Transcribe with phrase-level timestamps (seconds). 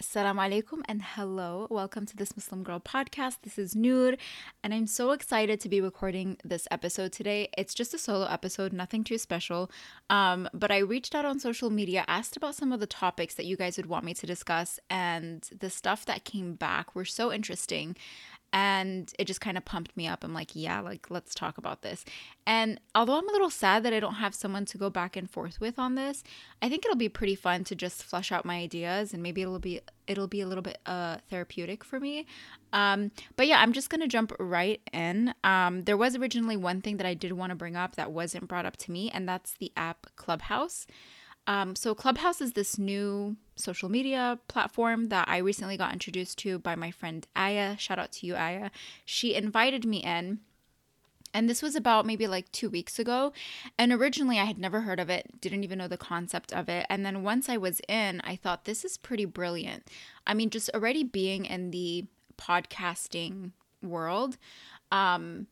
[0.00, 1.66] Assalamu alaikum and hello.
[1.68, 3.42] Welcome to this Muslim Girl podcast.
[3.42, 4.14] This is Noor,
[4.64, 7.50] and I'm so excited to be recording this episode today.
[7.58, 9.70] It's just a solo episode, nothing too special.
[10.08, 13.44] Um, but I reached out on social media, asked about some of the topics that
[13.44, 17.30] you guys would want me to discuss, and the stuff that came back were so
[17.30, 17.94] interesting
[18.52, 20.24] and it just kind of pumped me up.
[20.24, 22.04] I'm like, yeah, like let's talk about this.
[22.46, 25.30] And although I'm a little sad that I don't have someone to go back and
[25.30, 26.24] forth with on this,
[26.60, 29.58] I think it'll be pretty fun to just flush out my ideas and maybe it'll
[29.58, 32.26] be it'll be a little bit uh therapeutic for me.
[32.72, 35.34] Um but yeah, I'm just to jump right in.
[35.44, 38.48] Um there was originally one thing that I did want to bring up that wasn't
[38.48, 40.86] brought up to me and that's the app Clubhouse.
[41.46, 46.58] Um, so, Clubhouse is this new social media platform that I recently got introduced to
[46.58, 47.76] by my friend Aya.
[47.78, 48.70] Shout out to you, Aya.
[49.04, 50.40] She invited me in.
[51.32, 53.32] And this was about maybe like two weeks ago.
[53.78, 56.86] And originally, I had never heard of it, didn't even know the concept of it.
[56.90, 59.86] And then once I was in, I thought this is pretty brilliant.
[60.26, 64.38] I mean, just already being in the podcasting world,
[64.90, 65.46] um,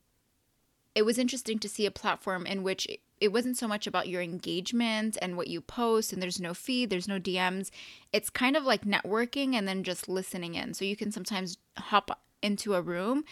[0.95, 2.89] it was interesting to see a platform in which
[3.21, 6.91] it wasn't so much about your engagement and what you post and there's no feed
[6.91, 7.71] there's no dms
[8.13, 12.21] it's kind of like networking and then just listening in so you can sometimes hop
[12.43, 13.25] into a room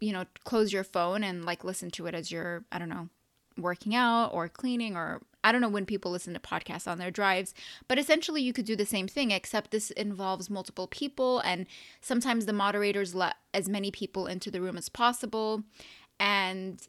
[0.00, 3.08] you know close your phone and like listen to it as you're i don't know
[3.56, 7.10] working out or cleaning or I don't know when people listen to podcasts on their
[7.10, 7.52] drives,
[7.86, 11.66] but essentially you could do the same thing, except this involves multiple people, and
[12.00, 15.62] sometimes the moderators let as many people into the room as possible.
[16.18, 16.80] And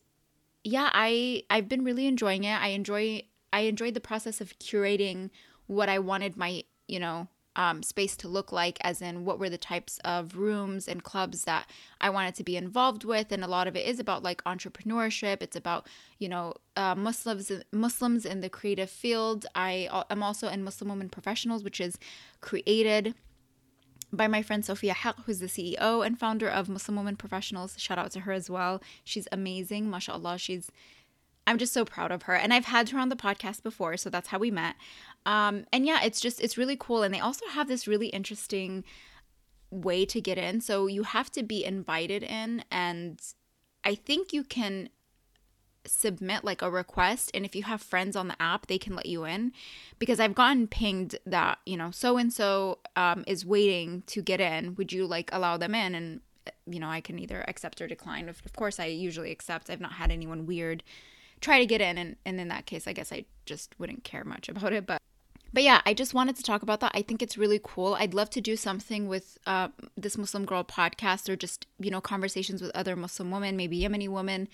[0.66, 2.60] yeah, I I've been really enjoying it.
[2.60, 3.22] I enjoy
[3.54, 5.30] I enjoyed the process of curating
[5.68, 9.50] what I wanted my, you know, um, space to look like, as in what were
[9.50, 11.70] the types of rooms and clubs that
[12.02, 15.44] I wanted to be involved with, and a lot of it is about like entrepreneurship.
[15.44, 19.46] It's about you know uh, Muslims Muslims in the creative field.
[19.54, 22.00] I am also in Muslim Women Professionals, which is
[22.42, 23.14] created
[24.16, 27.76] by my friend Sophia Haq, who's the CEO and founder of Muslim Women Professionals.
[27.78, 28.82] Shout out to her as well.
[29.04, 30.38] She's amazing, mashallah.
[30.38, 30.72] She's
[31.48, 32.36] I'm just so proud of her.
[32.36, 34.76] And I've had her on the podcast before, so that's how we met.
[35.26, 37.04] Um, and yeah, it's just it's really cool.
[37.04, 38.84] And they also have this really interesting
[39.70, 40.62] way to get in.
[40.62, 43.20] So you have to be invited in, and
[43.84, 44.90] I think you can
[45.88, 49.06] submit like a request and if you have friends on the app they can let
[49.06, 49.52] you in.
[50.00, 52.80] Because i've gotten pinged that you know so and so
[53.28, 54.76] is waiting to get in.
[54.76, 55.96] Would you like allow them in?
[55.96, 58.30] And uh, you know i can either accept or decline.
[58.30, 59.70] Of, of course i usually accept.
[59.70, 60.84] I've not had anyone weird
[61.42, 61.98] try to get in.
[61.98, 64.86] And, and in that case i guess i just wouldn't care much about it.
[64.86, 65.02] But
[65.56, 66.92] but yeah, I just wanted to talk about that.
[66.94, 67.96] I think it's really cool.
[67.96, 72.02] I'd love to do something with uh, this Muslim Girl podcast or just, you know,
[72.02, 74.50] conversations with other Muslim women, maybe Yemeni women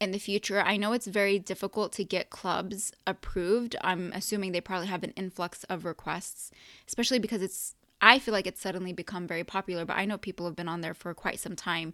[0.00, 0.62] in the future.
[0.62, 3.76] I know it's very difficult to get clubs approved.
[3.82, 6.50] I'm assuming they probably have an influx of requests,
[6.88, 10.46] especially because it's, I feel like it's suddenly become very popular, but I know people
[10.46, 11.92] have been on there for quite some time.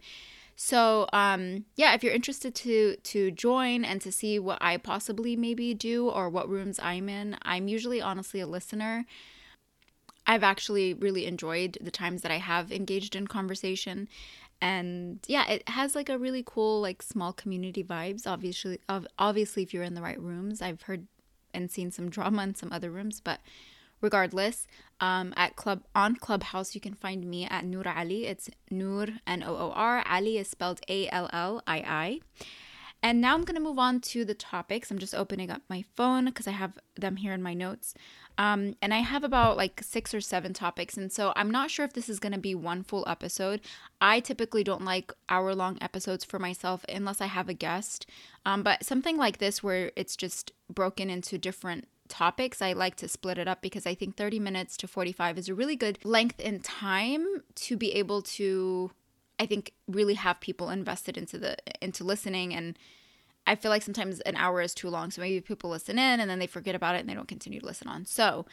[0.65, 5.35] So um, yeah, if you're interested to to join and to see what I possibly
[5.35, 9.05] maybe do or what rooms I'm in, I'm usually honestly a listener.
[10.25, 14.09] I've actually really enjoyed the times that I have engaged in conversation
[14.61, 18.79] and yeah it has like a really cool like small community vibes obviously
[19.19, 21.09] obviously if you're in the right rooms i've heard
[21.53, 23.41] and seen some drama in some other rooms but
[24.03, 24.67] regardless
[25.01, 28.27] um, at club on clubhouse you can find me at noor ali.
[28.27, 32.21] It's noor n-o-o-r ali is spelled a-l-l-i-i
[33.03, 34.91] and now i'm going to move on to the topics.
[34.91, 37.95] I'm just opening up my phone because i have them here in my notes.
[38.39, 40.97] Um, and i have about like six or seven topics.
[40.97, 43.61] And so i'm not sure if this is going to be one full episode.
[44.01, 48.07] I typically don't like hour long episodes for myself unless i have a guest.
[48.47, 53.09] Um, but something like this where it's just broken into different topics, I like to
[53.09, 56.41] split it up because I think 30 minutes to 45 is a really good length
[56.41, 57.27] in time
[57.57, 58.91] to be able to
[59.39, 62.79] I think really have people invested into the into listening and
[63.47, 65.11] I feel like sometimes an hour is too long.
[65.11, 67.59] So maybe people listen in and then they forget about it and they don't continue
[67.59, 68.05] to listen on.
[68.05, 68.47] So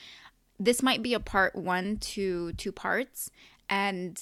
[0.59, 3.29] this might be a part one to two parts.
[3.69, 4.21] And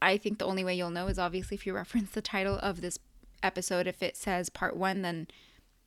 [0.00, 2.80] I think the only way you'll know is obviously if you reference the title of
[2.80, 2.98] this
[3.42, 3.86] episode.
[3.86, 5.28] If it says part one, then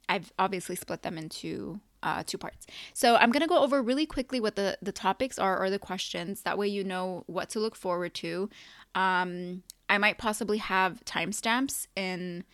[0.08, 2.68] I've obviously split them into uh, two parts.
[2.94, 6.44] So I'm to go over really quickly what the, the topics are or the questions.
[6.44, 8.50] That way you know what to look forward to.
[8.94, 12.46] Um, I might possibly have timestamps in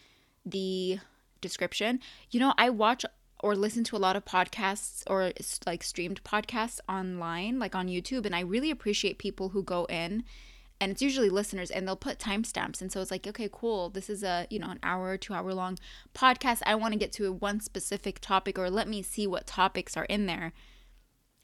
[0.46, 1.00] the
[1.42, 2.00] description.
[2.32, 3.06] You know, I watch
[3.44, 5.34] or listen to a lot of podcasts or
[5.66, 10.24] like streamed podcasts online, like on YouTube, and I really appreciate people who go in
[10.82, 14.10] and it's usually listeners and they'll put timestamps and so it's like okay cool this
[14.10, 15.78] is a you know an hour or two hour long
[16.14, 19.96] podcast i want to get to one specific topic or let me see what topics
[19.96, 20.52] are in there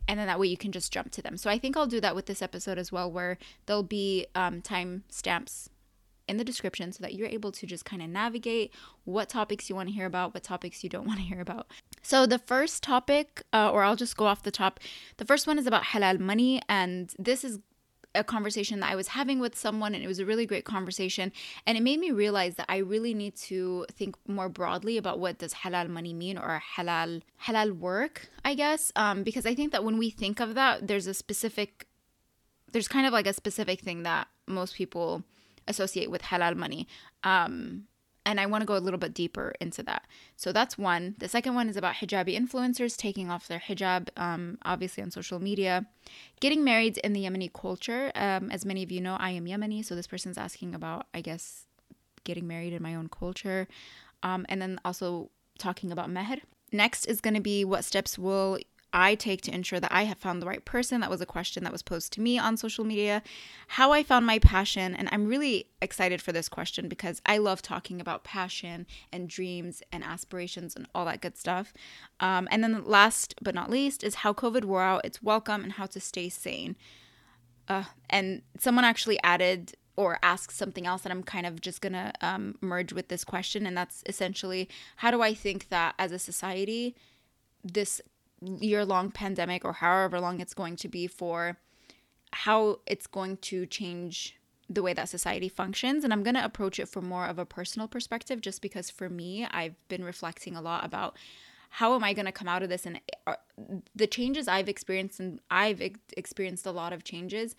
[0.08, 1.38] and then that way you can just jump to them.
[1.38, 4.62] So I think I'll do that with this episode as well, where there'll be um,
[4.62, 5.70] time stamps
[6.28, 8.74] in the description so that you're able to just kind of navigate
[9.06, 11.68] what topics you want to hear about, what topics you don't want to hear about.
[12.02, 14.80] So, the first topic, uh, or I'll just go off the top,
[15.18, 16.62] the first one is about halal money.
[16.70, 17.60] And this is
[18.18, 21.32] a conversation that I was having with someone, and it was a really great conversation.
[21.66, 25.38] And it made me realize that I really need to think more broadly about what
[25.38, 28.92] does halal money mean or halal halal work, I guess.
[28.96, 31.88] Um, because I think that when we think of that, there's a specific,
[32.72, 35.24] there's kind of like a specific thing that most people
[35.68, 36.88] associate with halal money.
[37.24, 37.84] Um,
[38.28, 40.06] and I want to go a little bit deeper into that.
[40.36, 41.16] So that's one.
[41.18, 45.40] The second one is about hijabi influencers taking off their hijab, um, obviously on social
[45.40, 45.86] media.
[46.42, 48.12] Getting married in the Yemeni culture.
[48.16, 49.84] Um, as many of you know, I am Yemeni.
[49.84, 51.68] So this person's asking about, I guess,
[52.26, 53.66] getting married in my own culture.
[54.22, 56.42] Um, and then also talking about meher.
[56.74, 58.60] Next is going to be what steps will
[58.94, 61.02] I take to ensure that I have found the right person.
[61.02, 63.22] That was a question that was posed to me on social media.
[63.68, 64.96] How I found my passion.
[64.96, 69.84] And I'm really excited for this question because I love talking about passion and dreams
[69.92, 71.74] and aspirations and all that good stuff.
[72.20, 75.74] Um, and then last but not least is how COVID wore out its welcome and
[75.74, 76.76] how to stay sane.
[77.68, 82.14] Uh, and someone actually added or asked something else that I'm kind of just gonna
[82.22, 86.20] um, merge with this question, and that's essentially how do I think that as a
[86.20, 86.96] society,
[87.64, 88.00] this
[88.42, 91.58] year long pandemic or however long it's going to be for
[92.32, 94.38] how it's going to change
[94.70, 96.04] the way that society functions.
[96.04, 99.10] And I'm going to approach it from more of a personal perspective, just because for
[99.10, 101.16] me, I've been reflecting a lot about
[101.70, 102.86] how am I going to come out of this?
[102.86, 103.40] And are,
[103.96, 107.56] the changes I've experienced, and I've ex- experienced a lot of changes.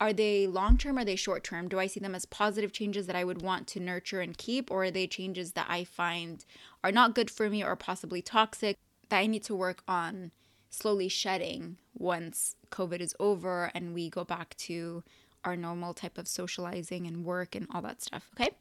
[0.00, 0.98] Are they long term?
[0.98, 1.68] Are they short term?
[1.68, 4.70] Do I see them as positive changes that I would want to nurture and keep?
[4.70, 6.44] Or are they changes that I find
[6.82, 8.78] are not good for me or possibly toxic?
[9.12, 10.30] That I need to work on
[10.70, 15.04] slowly shedding once COVID is over and we go back to
[15.44, 18.30] our normal type of socializing and work and all that stuff.
[18.34, 18.52] Okay.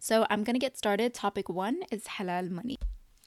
[0.00, 1.14] So I'm to get started.
[1.14, 2.78] Topic one is halal money.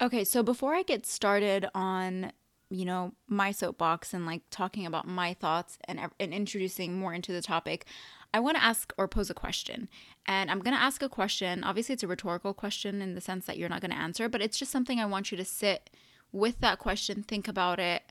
[0.01, 0.25] Okay.
[0.25, 2.33] So before I get started on,
[2.69, 7.31] you know, my soapbox and like talking about my thoughts and, and introducing more into
[7.31, 7.85] the topic,
[8.33, 9.87] I want to ask or pose a question.
[10.25, 11.63] And I'm going to ask a question.
[11.63, 14.41] Obviously, it's a rhetorical question in the sense that you're not going to answer, but
[14.41, 15.89] it's just something I want you to sit
[16.31, 18.03] with that question, think about it,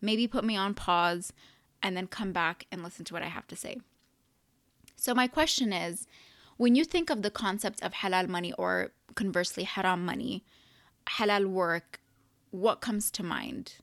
[0.00, 1.32] maybe put me on pause,
[1.82, 3.78] and then come back and listen to what I have to say.
[4.96, 6.06] So, my question is
[6.56, 10.44] when you think of the concept of halal money or conversely haram money,
[11.08, 12.00] halal work,
[12.50, 13.76] what comes to mind?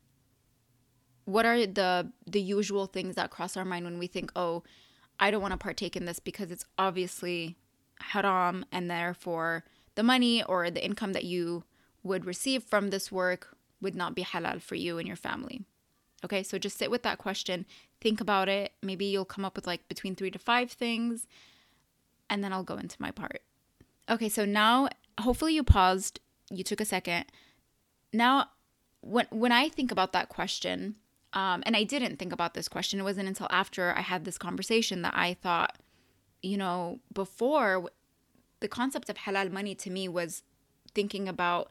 [1.24, 4.62] What are the the usual things that cross our mind when we think, "Oh,
[5.20, 7.56] I don't want to partake in this because it's obviously
[8.00, 9.64] haram and therefore
[9.96, 11.64] the money or the income that you
[12.04, 15.62] would receive from this work would not be halal for you and your family.
[16.24, 17.64] Okay, so just sit with that question,
[18.00, 18.72] think about it.
[18.82, 21.26] Maybe you'll come up with like between three to five things,
[22.28, 23.42] and then I'll go into my part.
[24.10, 24.88] Okay, so now
[25.20, 26.20] hopefully you paused,
[26.50, 27.26] you took a second.
[28.12, 28.46] Now,
[29.00, 30.96] when when I think about that question,
[31.34, 34.38] um, and I didn't think about this question, it wasn't until after I had this
[34.38, 35.78] conversation that I thought,
[36.42, 37.90] you know, before
[38.60, 40.42] the concept of halal money to me was
[40.94, 41.70] thinking about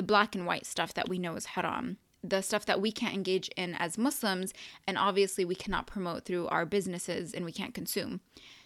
[0.00, 3.14] the black and white stuff that we know is haram the stuff that we can't
[3.14, 4.52] engage in as Muslims,
[4.86, 8.20] and obviously we cannot promote through our businesses and we can't consume.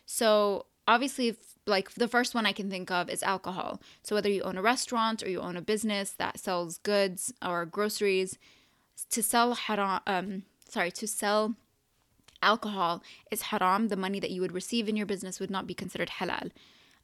[0.06, 3.80] So, obviously, like the first one I can think of is alcohol.
[4.02, 7.64] So, whether you own a restaurant or you own a business that sells goods or
[7.64, 8.38] groceries,
[9.10, 11.54] to sell haram, um, sorry, to sell
[12.42, 13.88] alcohol is haram.
[13.88, 16.50] The money that you would receive in your business would not be considered halal.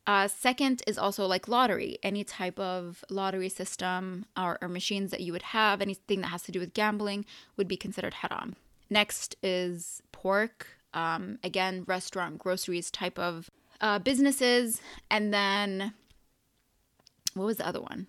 [0.06, 5.20] Uh, second is also like lottery, any type of lottery system or, or machines that
[5.20, 7.24] you would have, anything that has to do with gambling
[7.56, 8.56] would be considered haram.
[8.88, 14.80] Next is pork, um, again, restaurant, groceries type of uh, businesses.
[15.10, 15.92] And then,
[17.34, 18.08] what was the other one?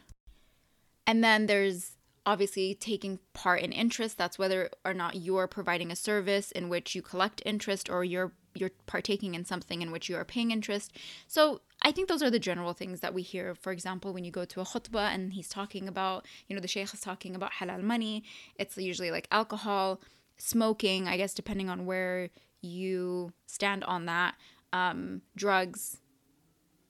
[1.06, 1.92] And then there's
[2.26, 4.18] obviously taking part in interest.
[4.18, 8.32] That's whether or not you're providing a service in which you collect interest or you're
[8.54, 10.92] you're partaking in something in which you are paying interest.
[11.26, 13.56] So I think those are the general things that we hear.
[13.56, 16.68] For example, when you go to a khutbah and he's talking about, you know, the
[16.68, 18.24] sheikh is talking about halal money,
[18.56, 20.00] it's usually like alcohol,
[20.38, 22.30] smoking, I guess, depending on where
[22.62, 24.36] you stand on that,
[24.74, 25.98] um, drugs,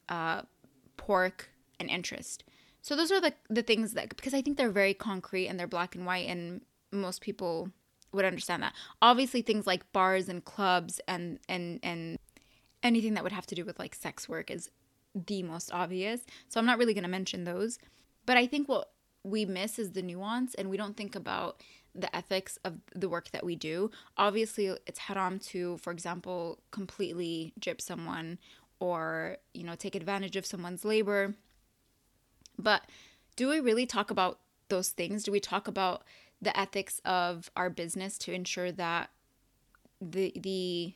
[0.09, 0.41] uh,
[0.97, 2.43] pork, and interest.
[2.81, 5.67] So those are the, the things that, because I think they're very concrete and they're
[5.67, 7.69] black and white, and most people
[8.11, 8.73] would understand that.
[9.01, 12.17] Obviously, things like bars and clubs and and and
[12.83, 14.69] anything that would have to do with like sex work is
[15.13, 16.21] the most obvious.
[16.47, 17.79] So I'm not really going to mention those.
[18.25, 18.91] But I think what
[19.23, 21.61] we miss is the nuance and we don't think about
[21.93, 23.91] the ethics of the work that we do.
[24.17, 28.39] Obviously, it's haram to, for example, completely gyp someone
[28.79, 31.35] or, you know, take advantage of someone's labor.
[32.57, 32.83] But
[33.35, 34.39] do we really talk about
[34.69, 35.23] those things?
[35.23, 36.03] Do we talk about
[36.41, 39.09] the ethics of our business to ensure that
[40.01, 40.93] the the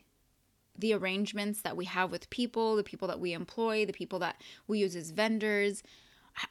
[0.78, 4.42] the arrangements that we have with people, the people that we employ, the people that
[4.68, 5.84] we use as vendors,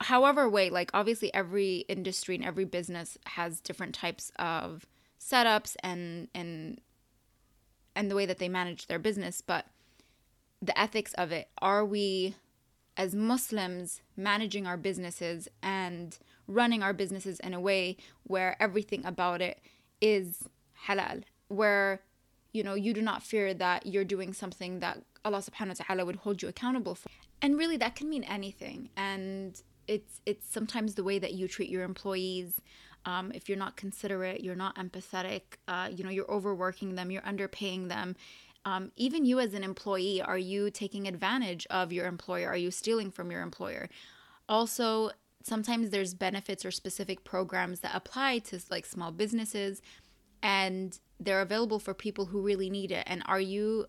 [0.00, 4.86] however way like obviously every industry and every business has different types of
[5.20, 6.80] setups and and
[7.94, 9.66] and the way that they manage their business but
[10.62, 12.34] the ethics of it are we
[12.96, 19.42] as muslims managing our businesses and running our businesses in a way where everything about
[19.42, 19.60] it
[20.00, 20.48] is
[20.86, 22.00] halal where
[22.54, 26.04] you know you do not fear that you're doing something that Allah subhanahu wa ta'ala
[26.06, 27.08] would hold you accountable for.
[27.42, 28.88] And really that can mean anything.
[28.96, 32.60] And it's it's sometimes the way that you treat your employees.
[33.06, 37.22] Um, if you're not considerate you're not empathetic uh, you know you're overworking them you're
[37.22, 38.16] underpaying them.
[38.64, 42.48] Um, even you as an employee are you taking advantage of your employer?
[42.48, 43.90] Are you stealing from your employer?
[44.48, 45.10] Also
[45.42, 49.82] sometimes there's benefits or specific programs that apply to like small businesses.
[50.42, 53.86] And they're available for people who really need it and are you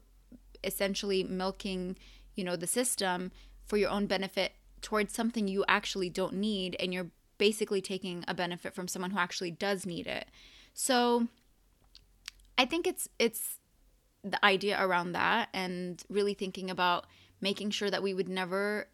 [0.64, 1.98] essentially milking
[2.36, 3.32] you know the system
[3.66, 8.34] for your own benefit towards something you actually don't need and you're basically taking a
[8.34, 10.28] benefit from someone who actually does need it.
[10.74, 11.28] So
[12.58, 13.60] I think it's it's
[14.24, 17.06] the idea around that and really thinking about
[17.42, 18.88] making sure that we would never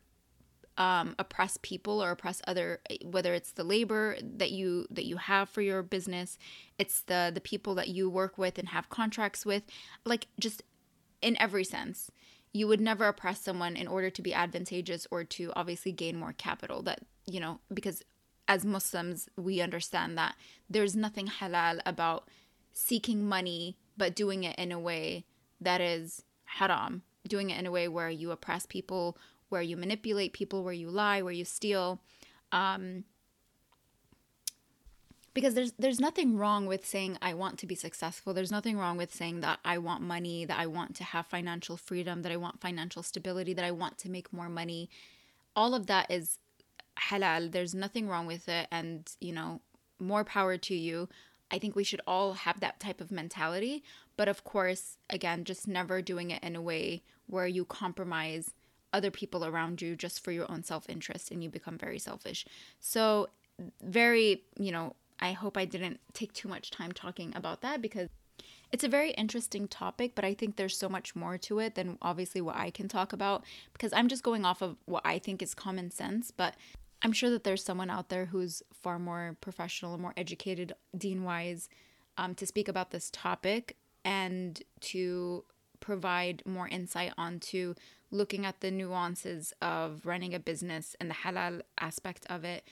[0.78, 5.50] um, oppress people or oppress other whether it's the labor that you that you have
[5.50, 6.38] for your business
[6.78, 9.64] it's the the people that you work with and have contracts with
[10.06, 10.64] like just
[11.22, 12.10] in every sense
[12.54, 16.34] you would never oppress someone in order to be advantageous or to obviously gain more
[16.34, 18.04] capital that you know because
[18.48, 20.36] as muslims we understand that
[20.70, 22.28] there's nothing halal about
[22.72, 25.26] seeking money but doing it in a way
[25.60, 29.18] that is haram doing it in a way where you oppress people
[29.52, 32.00] where you manipulate people where you lie where you steal
[32.52, 33.04] um,
[35.34, 38.34] because there's there's nothing wrong with saying I want to be successful.
[38.34, 41.78] There's nothing wrong with saying that I want money, that I want to have financial
[41.78, 44.90] freedom, that I want financial stability, that I want to make more money.
[45.56, 46.38] All of that is
[47.00, 47.52] halal.
[47.52, 49.62] There's nothing wrong with it and, you know,
[50.00, 51.08] more power to you.
[51.50, 53.84] I think we should all have that type of mentality,
[54.16, 58.52] but of course, again, just never doing it in a way where you compromise
[58.94, 62.46] other people around you just for your own self-interest and you become very selfish.
[62.80, 63.30] So
[63.82, 68.10] very, you know, I hope I didn't take too much time talking about that because
[68.72, 71.98] it's a very interesting topic, but I think there's so much more to it than
[72.02, 73.44] obviously what I can talk about
[73.74, 76.32] because I'm just going off of what I think is common sense.
[76.32, 76.56] But
[77.02, 81.24] I'm sure that there's someone out there who's far more professional and more educated, deen
[81.24, 81.68] wise,
[82.18, 85.44] um, to speak about this topic and to
[85.82, 87.74] provide more insight onto
[88.12, 92.64] looking at the nuances of running a business and the halal aspect of it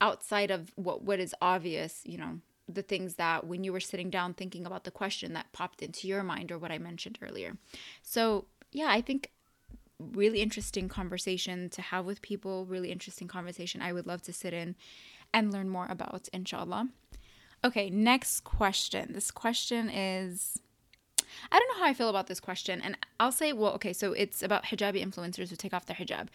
[0.00, 4.10] outside of what what is obvious, you know, the things that when you were sitting
[4.10, 7.56] down thinking about the question that popped into your mind or what I mentioned earlier.
[8.02, 9.30] So, yeah, I think
[9.98, 14.52] really interesting conversation to have with people, really interesting conversation I would love to sit
[14.52, 14.74] in
[15.32, 16.88] and learn more about, inshallah.
[17.64, 19.12] Okay, next question.
[19.12, 20.58] This question is
[21.50, 22.80] I don't know how I feel about this question.
[22.80, 26.28] And I'll say, well, okay, so it's about hijabi influencers who take off their hijab.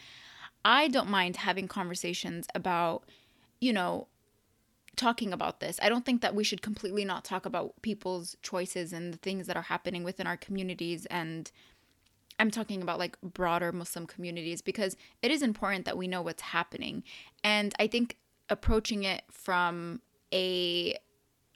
[0.66, 3.04] I don't mind having conversations about
[3.60, 4.08] you know,
[4.96, 5.80] talking about this.
[5.82, 9.48] I don't think that we should completely not talk about people's choices and the things
[9.48, 11.52] that are happening within our communities and
[12.40, 16.44] I'm talking about like broader Muslim communities because it is important that we know what's
[16.44, 17.04] happening.
[17.44, 18.16] And I think
[18.48, 20.02] approaching it from
[20.32, 20.96] a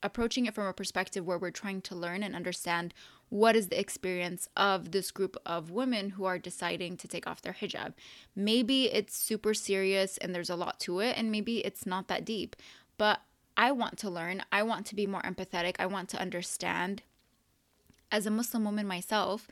[0.02, 2.96] approaching it from a perspective where we're trying to learn and understand
[3.32, 7.42] what is the experience of this group of women who are deciding to take off
[7.42, 7.94] their hijab.
[8.36, 12.26] Maybe it's super serious and there's a lot to it, and maybe it's not that
[12.26, 12.58] deep.
[12.98, 13.22] But
[13.56, 14.44] I want to learn.
[14.52, 15.76] I want to be more empathetic.
[15.80, 17.04] I want to understand.
[18.12, 19.48] As a Muslim woman myself,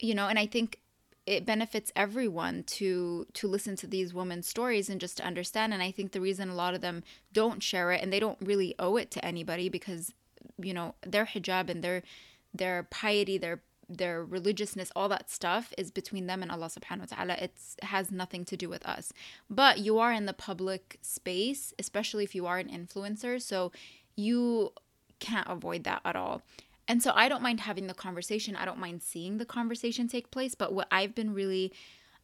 [0.00, 0.80] you know, and I think
[1.24, 5.80] it benefits everyone to to listen to these women's stories and just to understand and
[5.80, 8.74] i think the reason a lot of them don't share it and they don't really
[8.80, 10.12] owe it to anybody because
[10.58, 12.02] you know their hijab and their
[12.54, 17.16] their piety, their their religiousness, all that stuff is between them and Allah subhanahu wa
[17.16, 17.34] ta'ala.
[17.34, 19.12] It has nothing to do with us.
[19.50, 23.40] But you are in the public space, especially if you are an influencer.
[23.42, 23.70] So
[24.16, 24.72] you
[25.18, 26.42] can't avoid that at all.
[26.88, 28.56] And so I don't mind having the conversation.
[28.56, 30.54] I don't mind seeing the conversation take place.
[30.54, 31.72] But what I've been really,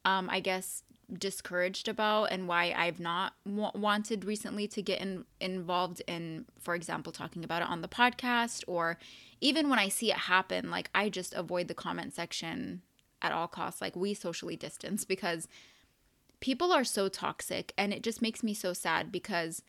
[0.04, 5.24] um, I guess, discouraged about and why I've not w- wanted recently to get in,
[5.40, 8.98] involved in, for example, talking about it on the podcast or
[9.40, 12.82] even when I see it happen, like I just avoid the comment section
[13.22, 13.80] at all costs.
[13.80, 15.48] Like we socially distance because
[16.40, 19.62] people are so toxic and it just makes me so sad because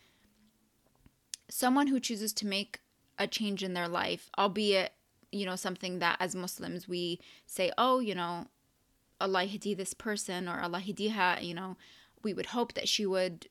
[1.50, 2.80] someone who chooses to make
[3.18, 4.94] a change in their life, albeit,
[5.32, 8.48] you know, something that as Muslims we say, oh, you know,
[9.20, 11.78] Allah hidi this person or Allah hidiha, you know,
[12.24, 13.48] we would hope that she would,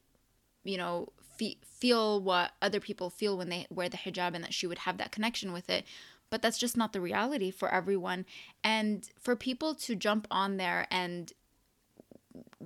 [0.65, 4.55] you know, fe- feel what other people feel when they wear the hijab and that
[4.55, 5.85] she would have that connection with it.
[6.31, 8.27] But that's just not the reality for everyone.
[8.63, 11.33] And for people to jump on there and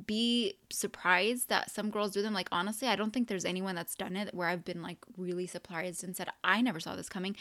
[0.06, 2.34] be surprised that some girls do them.
[2.34, 5.46] Like, honestly, I don't think there's anyone that's done it where I've been like really
[5.46, 7.36] surprised and said, I never saw this coming.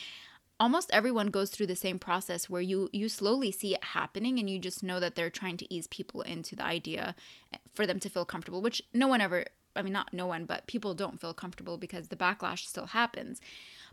[0.62, 4.48] Almost everyone goes through the same process where you you slowly see it happening and
[4.48, 7.16] you just know that they're trying to ease people into the idea
[7.52, 10.46] eh, for them to feel comfortable, which no one ever I mean not no one,
[10.46, 13.42] but people don't feel comfortable because the backlash still happens.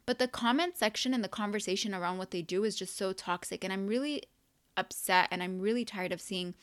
[0.05, 3.65] But the comment section and the conversation around what they do is just so toxic
[3.65, 4.25] and I'm really
[4.77, 6.55] upset and I'm really tired of seeing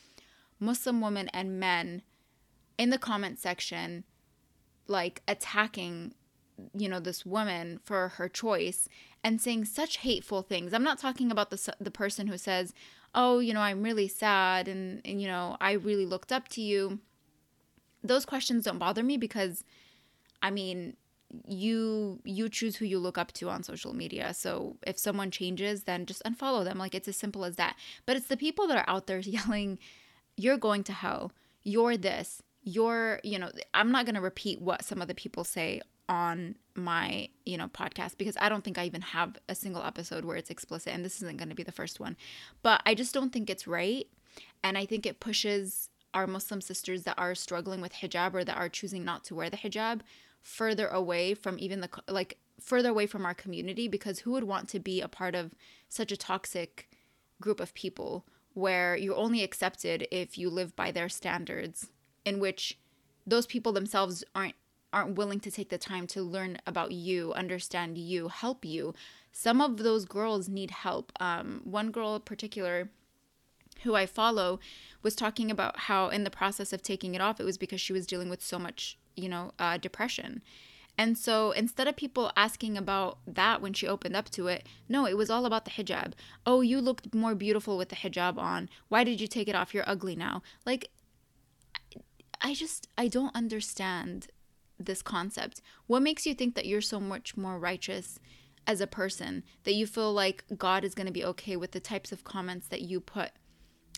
[0.60, 2.02] Muslim women and men
[2.78, 4.04] in the comment section
[4.86, 6.14] like attacking
[6.76, 8.88] you know this woman for her choice
[9.26, 10.72] and saying such hateful things.
[10.72, 12.72] I'm not talking about the the person who says,
[13.12, 16.62] "Oh, you know, I'm really sad and, and you know, I really looked up to
[16.62, 17.00] you."
[18.04, 19.64] Those questions don't bother me because
[20.40, 20.96] I mean,
[21.44, 24.32] you you choose who you look up to on social media.
[24.32, 26.78] So if someone changes, then just unfollow them.
[26.78, 27.74] Like it's as simple as that.
[28.06, 29.80] But it's the people that are out there yelling
[30.36, 31.32] you're going to hell.
[31.64, 32.42] You're this.
[32.62, 36.56] You're, you know, I'm not going to repeat what some of the people say on
[36.74, 40.36] my, you know, podcast because I don't think I even have a single episode where
[40.36, 42.16] it's explicit and this isn't going to be the first one.
[42.62, 44.06] But I just don't think it's right
[44.62, 48.56] and I think it pushes our Muslim sisters that are struggling with hijab or that
[48.56, 50.00] are choosing not to wear the hijab
[50.42, 54.68] further away from even the like further away from our community because who would want
[54.68, 55.54] to be a part of
[55.88, 56.88] such a toxic
[57.40, 61.88] group of people where you're only accepted if you live by their standards
[62.24, 62.78] in which
[63.26, 64.54] those people themselves aren't
[64.96, 68.94] aren't willing to take the time to learn about you understand you help you
[69.30, 72.88] some of those girls need help um, one girl in particular
[73.82, 74.58] who i follow
[75.02, 77.92] was talking about how in the process of taking it off it was because she
[77.92, 80.40] was dealing with so much you know uh, depression
[80.98, 85.06] and so instead of people asking about that when she opened up to it, no,
[85.06, 86.14] it was all about the hijab.
[86.46, 88.70] Oh, you looked more beautiful with the hijab on.
[88.88, 89.74] Why did you take it off?
[89.74, 90.42] You're ugly now.
[90.64, 90.88] Like,
[92.40, 94.28] I just, I don't understand
[94.79, 95.61] this concept.
[95.87, 98.19] What makes you think that you're so much more righteous
[98.67, 101.79] as a person that you feel like God is going to be okay with the
[101.79, 103.31] types of comments that you put?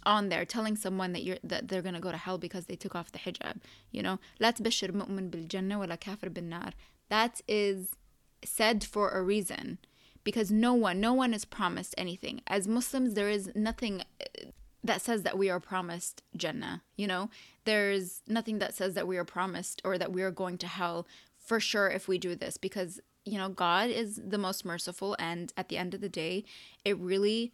[0.05, 2.95] on there telling someone that you're that they're gonna go to hell because they took
[2.95, 3.57] off the hijab.
[3.91, 6.73] You know, لا تبشر مؤمن بالجنة ولا كافر بالنار.
[7.09, 7.95] That is
[8.43, 9.77] said for a reason,
[10.23, 12.41] because no one, no one is promised anything.
[12.47, 14.51] As Muslims, there is nothing uh,
[14.88, 16.82] that says that we are promised Jannah.
[16.96, 17.30] You know,
[17.64, 21.06] there's nothing that says that we are promised or that we are going to hell
[21.38, 25.52] for sure if we do this, because you know God is the most merciful, and
[25.56, 26.44] at the end of the day,
[26.84, 27.52] it really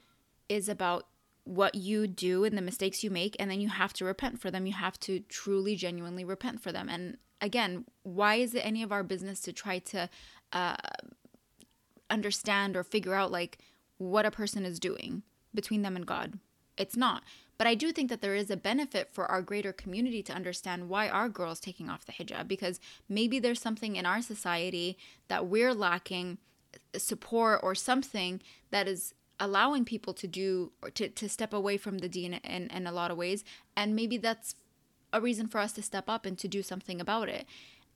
[0.49, 1.07] is about
[1.45, 4.51] what you do and the mistakes you make and then you have to repent for
[4.51, 4.67] them.
[4.67, 6.89] You have to truly genuinely repent for them.
[6.89, 10.09] And again why is it any of our business to try to
[10.53, 10.77] uh,
[12.11, 13.59] understand or figure out like
[13.99, 15.23] what a person is doing
[15.55, 16.39] between them and god
[16.77, 17.23] it's not.
[17.57, 20.89] But i do think that there is a benefit for our greater community to understand
[20.89, 25.47] why are girls taking off the hijab because maybe there's something in our society that
[25.47, 26.39] we're lacking
[26.97, 31.99] support or something that is allowing people to do or to, to step away from
[31.99, 33.45] the deen in, in a lot of ways.
[33.77, 34.55] And maybe that's
[35.13, 37.47] a reason for us to step up and to do something about it.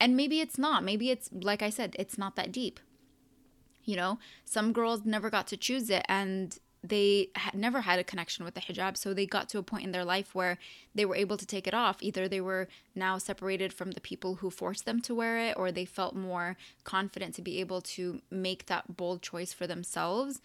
[0.01, 0.85] And maybe it's not.
[0.85, 2.81] Maybe it's like i said it's not that deep.
[3.85, 8.05] You know some girls never got to choose it and they had never had a
[8.05, 10.59] connection with the hijab so they got to a point in their life where
[10.95, 11.97] they were able to take it off.
[12.01, 15.73] Either they were now separated from the people who forced them to wear it or
[15.73, 20.41] they felt more confident to be able to make that bold choice for themselves.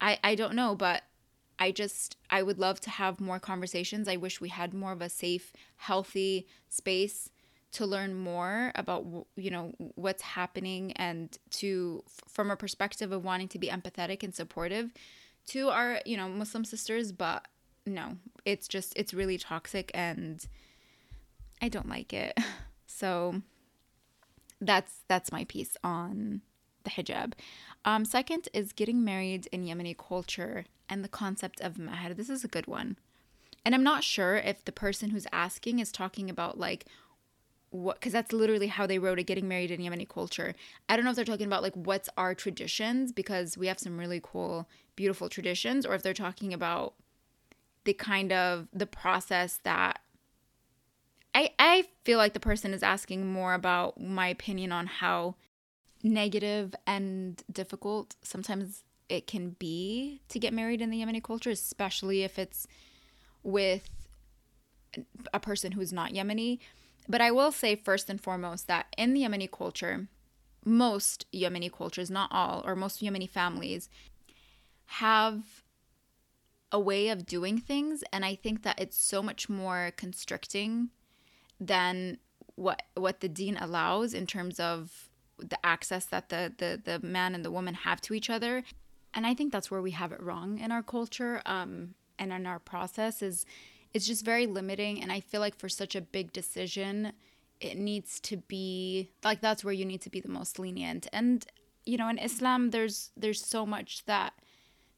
[0.00, 1.02] I, I don't know, but
[1.58, 4.08] I just I would love to have more conversations.
[4.08, 7.30] I wish we had more of a safe, healthy space
[7.72, 13.48] to learn more about you know what's happening and to from a perspective of wanting
[13.48, 14.92] to be empathetic and supportive
[15.48, 17.46] to our you know Muslim sisters, but
[17.86, 20.46] no, it's just it's really toxic and
[21.60, 22.38] I don't like it.
[22.86, 23.40] So
[24.60, 26.42] that's that's my piece on
[26.84, 27.32] the hijab.
[27.84, 32.14] Um, second is getting married in Yemeni culture and the concept of mahr.
[32.14, 32.96] This is a good one.
[33.64, 36.84] and I'm not sure if the person who's asking is talking about like
[37.72, 40.54] what because that's literally how they wrote it getting married in Yemeni culture.
[40.88, 43.98] I don't know if they're talking about like what's our traditions because we have some
[43.98, 46.94] really cool, beautiful traditions, or if they're talking about
[47.84, 50.00] the kind of the process that
[51.34, 55.36] I I feel like the person is asking more about my opinion on how
[56.02, 62.22] negative and difficult sometimes it can be to get married in the Yemeni culture, especially
[62.22, 62.66] if it's
[63.42, 63.88] with
[65.32, 66.58] a person who's not Yemeni.
[67.08, 70.08] But I will say, first and foremost, that in the Yemeni culture,
[70.64, 73.88] most Yemeni cultures, not all, or most Yemeni families,
[74.86, 75.64] have
[76.70, 78.04] a way of doing things.
[78.12, 80.90] And I think that it's so much more constricting
[81.60, 82.18] than
[82.54, 87.34] what what the deen allows in terms of the access that the, the the man
[87.34, 88.62] and the woman have to each other
[89.14, 92.46] and i think that's where we have it wrong in our culture um, and in
[92.46, 93.46] our process is
[93.94, 97.12] it's just very limiting and i feel like for such a big decision
[97.60, 101.46] it needs to be like that's where you need to be the most lenient and
[101.84, 104.32] you know in islam there's there's so much that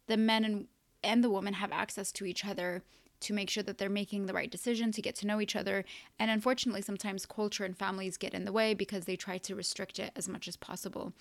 [0.07, 0.67] the men and
[1.03, 2.83] and the woman have access to each other
[3.21, 5.85] to make sure that they're making the right decision to get to know each other.
[6.19, 9.99] And unfortunately, sometimes culture and families get in the way because they try to restrict
[9.99, 11.13] it as much as possible.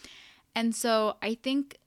[0.56, 1.78] And so I think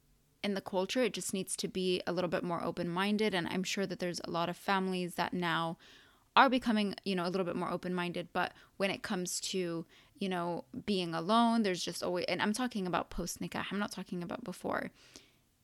[0.46, 3.34] in the culture, it just needs to be a little bit more open minded.
[3.34, 5.76] And I'm sure that there's a lot of families that now
[6.36, 8.28] are becoming, you know, a little bit more open minded.
[8.32, 9.84] But when it comes to,
[10.20, 13.90] you know, being alone, there's just always, and I'm talking about post nikah, I'm not
[13.90, 14.92] talking about before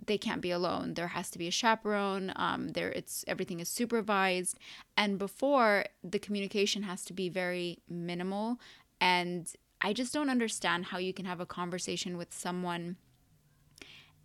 [0.05, 0.95] they can't be alone.
[0.95, 2.33] There has to be a chaperone.
[2.35, 4.59] Um, there, it's everything is supervised,
[4.97, 8.59] and before the communication has to be very minimal.
[9.01, 9.49] And
[9.81, 12.97] I just don't understand how you can have a conversation with someone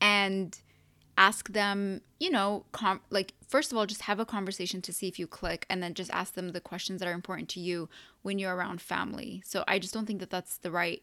[0.01, 0.57] and
[1.17, 5.07] ask them, you know, com- like first of all, just have a conversation to see
[5.07, 7.89] if you click, and then just ask them the questions that are important to you
[8.21, 9.41] when you're around family.
[9.45, 11.01] So I just don't think that that's the right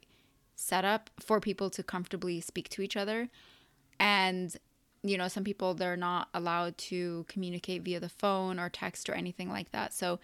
[0.56, 3.28] setup for people to comfortably speak to each other.
[3.98, 4.56] And
[5.04, 9.14] you know some people they're not allowed to communicate via the phone or text or
[9.14, 9.92] anything like that.
[9.92, 10.18] So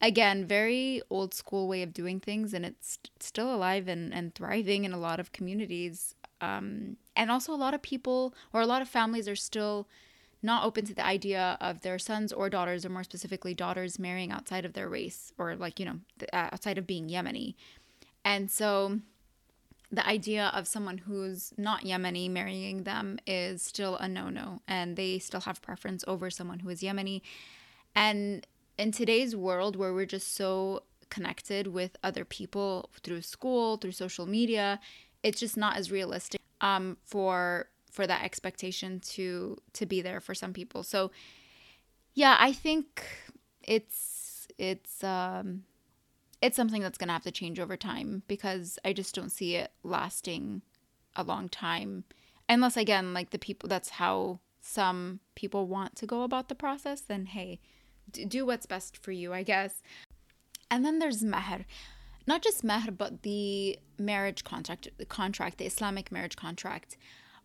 [0.00, 4.84] again very old school way of doing things and it's still alive and, and thriving
[4.84, 8.82] in a lot of communities um, and also a lot of people or a lot
[8.82, 9.88] of families are still
[10.42, 14.30] not open to the idea of their sons or daughters or more specifically daughters marrying
[14.30, 15.98] outside of their race or like you know
[16.32, 17.54] outside of being yemeni
[18.24, 19.00] and so
[19.90, 24.96] the idea of someone who's not Yemeni marrying them is still a no no, and
[24.96, 27.22] they still have preference over someone who is Yemeni.
[27.94, 28.46] And
[28.76, 34.26] in today's world where we're just so connected with other people through school, through social
[34.26, 34.78] media,
[35.22, 40.34] it's just not as realistic um, for for that expectation to to be there for
[40.34, 40.82] some people.
[40.82, 41.10] So
[42.14, 43.04] yeah, I think
[43.62, 45.64] it's it's um
[46.40, 49.56] it's something that's going to have to change over time because I just don't see
[49.56, 50.62] it lasting
[51.16, 52.04] a long time.
[52.48, 57.00] Unless, again, like the people, that's how some people want to go about the process,
[57.00, 57.60] then hey,
[58.10, 59.82] do what's best for you, I guess.
[60.70, 61.64] And then there's meher.
[62.28, 66.98] Not just meher, but the marriage contract, the contract, the Islamic marriage contract.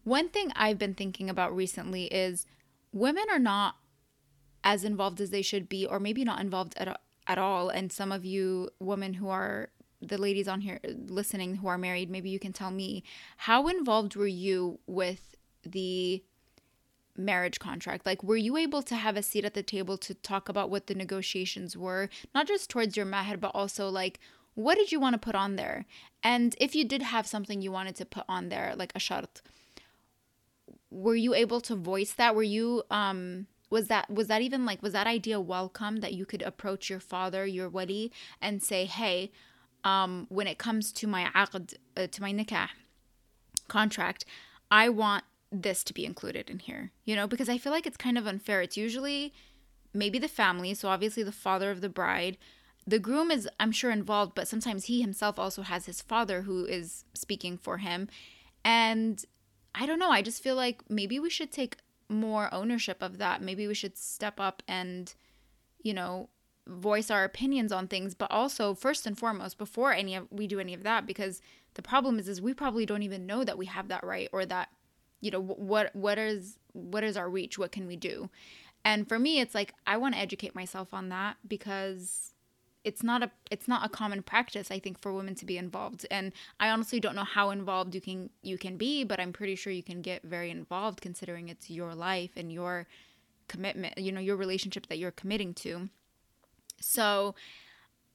[0.04, 2.46] One thing I've been thinking about recently is
[2.92, 3.78] women are not
[4.62, 8.12] as involved as they should be, or maybe not involved at, at all and some
[8.12, 9.70] of you women who are
[10.02, 13.04] the ladies on here listening who are married maybe you can tell me
[13.38, 16.22] how involved were you with the
[17.16, 20.50] marriage contract like were you able to have a seat at the table to talk
[20.50, 24.20] about what the negotiations were not just towards your maher but also like
[24.56, 25.86] what did you want to put on there?
[26.22, 29.42] And if you did have something you wanted to put on there like a shart
[30.94, 32.36] were you able to voice that?
[32.36, 36.26] Were you um was that was that even like was that idea welcome that you
[36.26, 39.32] could approach your father your wali and say hey
[39.84, 42.70] um, when it comes to my aqd, uh, to my nikah
[43.68, 44.26] contract
[44.70, 47.26] i want this to be included in here you know?
[47.26, 48.62] Because i feel like it's kind of unfair.
[48.62, 49.34] It's usually
[49.92, 52.38] maybe the family so obviously the father of the bride
[52.86, 56.66] the groom is i'm sure involved but sometimes he himself also has his father who
[56.66, 58.08] is speaking for him
[58.66, 59.26] and
[59.74, 61.78] i don't know i just feel like maybe we should take
[62.14, 63.42] more ownership of that.
[63.42, 65.14] Maybe we should step up and,
[65.82, 66.30] you know,
[66.68, 70.60] voice our opinions on things, but also first and foremost before any of we do
[70.60, 71.42] any of that because
[71.74, 74.46] the problem is is we probably don't even know that we have that right or
[74.46, 74.70] that
[75.20, 77.58] you know what what is what is our reach?
[77.58, 78.30] What can we do?
[78.86, 82.33] And for me it's like I want to educate myself on that because
[82.84, 86.06] it's not a it's not a common practice i think for women to be involved
[86.12, 89.56] and i honestly don't know how involved you can you can be but i'm pretty
[89.56, 92.88] sure you can get very involved considering it's your life and your
[93.48, 95.90] commitment you know your relationship that you're committing to
[96.80, 97.36] So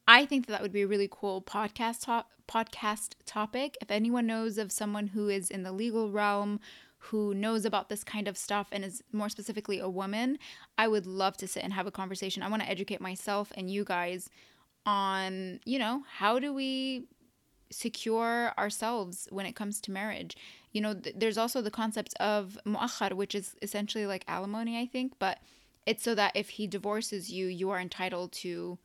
[0.06, 3.76] I think that, that would be a really cool podcast top, podcast topic.
[3.80, 6.60] If anyone knows of someone who is in the legal realm
[7.02, 10.38] who knows about this kind of stuff and is more specifically a woman,
[10.76, 12.42] I would love to sit and have a conversation.
[12.42, 14.28] I want to educate myself and you guys
[14.88, 17.04] on, you know, how do we
[17.70, 20.34] secure ourselves when it comes to marriage?
[20.72, 24.86] You know, th- there's also the concept of mu'akhar, which is essentially like alimony, I
[24.86, 25.40] think, but
[25.84, 28.78] it's so that if he divorces you, you are entitled to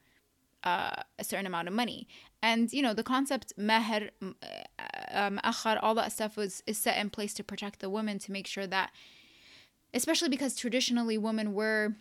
[0.66, 2.08] uh, a certain amount of money.
[2.42, 4.10] And you know the concept meher,
[5.12, 8.32] um, akhar, all that stuff was is set in place to protect the woman to
[8.34, 8.92] make sure that,
[9.94, 11.96] especially because traditionally women were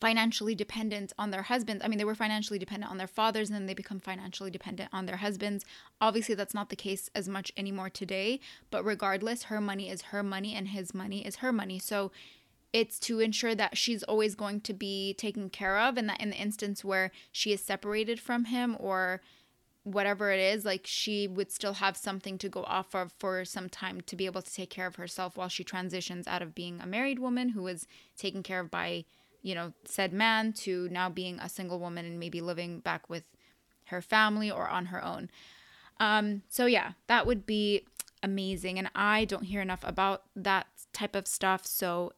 [0.00, 1.82] financially dependent on their husbands.
[1.84, 4.90] I mean, they were financially dependent on their fathers and then they become financially dependent
[4.92, 5.64] on their husbands.
[6.00, 10.22] Obviously, that's not the case as much anymore today, but regardless, her money is her
[10.22, 11.78] money and his money is her money.
[11.78, 12.10] So
[12.72, 16.30] it's to ensure that she's always going to be taken care of and that in
[16.30, 19.20] the instance where she is separated from him or
[19.84, 23.68] whatever it is like she would still have something to go off of for some
[23.68, 26.80] time to be able to take care of herself while she transitions out of being
[26.80, 29.04] a married woman who is taken care of by
[29.44, 33.28] you know said man to now being a single woman and maybe living back with
[33.84, 35.30] her family or on her own
[36.00, 37.84] um so yeah that would be
[38.24, 42.12] amazing and i don't hear enough about that type of stuff so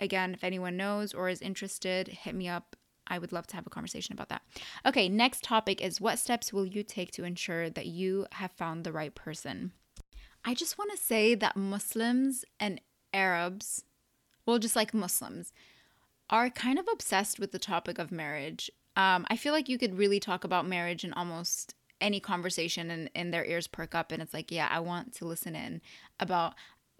[0.00, 2.74] Again, if anyone knows or is interested, hit me up.
[3.06, 4.42] I would love to have a conversation about that.
[4.86, 8.84] Okay, next topic is what steps will you take to ensure that you have found
[8.84, 9.72] the right person?
[10.44, 12.80] I just want to say that Muslims and
[13.12, 13.84] Arabs,
[14.46, 15.52] well, just like Muslims,
[16.30, 18.70] are kind of obsessed with the topic of marriage.
[18.96, 23.10] Um, I feel like you could really talk about marriage in almost any conversation and,
[23.14, 25.82] and their ears perk up and it's like, yeah, I want to listen in
[26.18, 26.54] about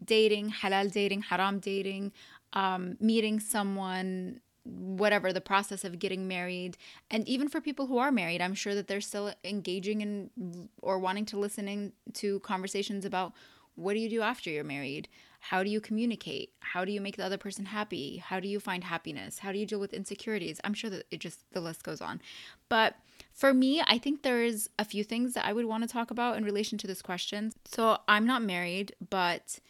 [0.04, 2.12] dating, halal dating, haram dating,
[2.52, 6.76] um, meeting someone, whatever the process of getting married
[7.10, 10.98] and even for people who are married i'm sure that they're still engaging in or
[10.98, 13.32] wanting to listen in to conversations about
[13.74, 15.08] what do you do after you're married
[15.40, 16.52] how do you communicate?
[16.60, 18.18] How do you make the other person happy?
[18.18, 19.40] How do you find happiness?
[19.40, 20.60] How do you deal with insecurities?
[20.62, 22.20] I'm sure that it just the list goes on.
[22.68, 22.96] But
[23.34, 26.36] for me i think there's a few things that i would want to talk about
[26.36, 27.52] in relation to this question.
[27.64, 29.60] So i'm not married but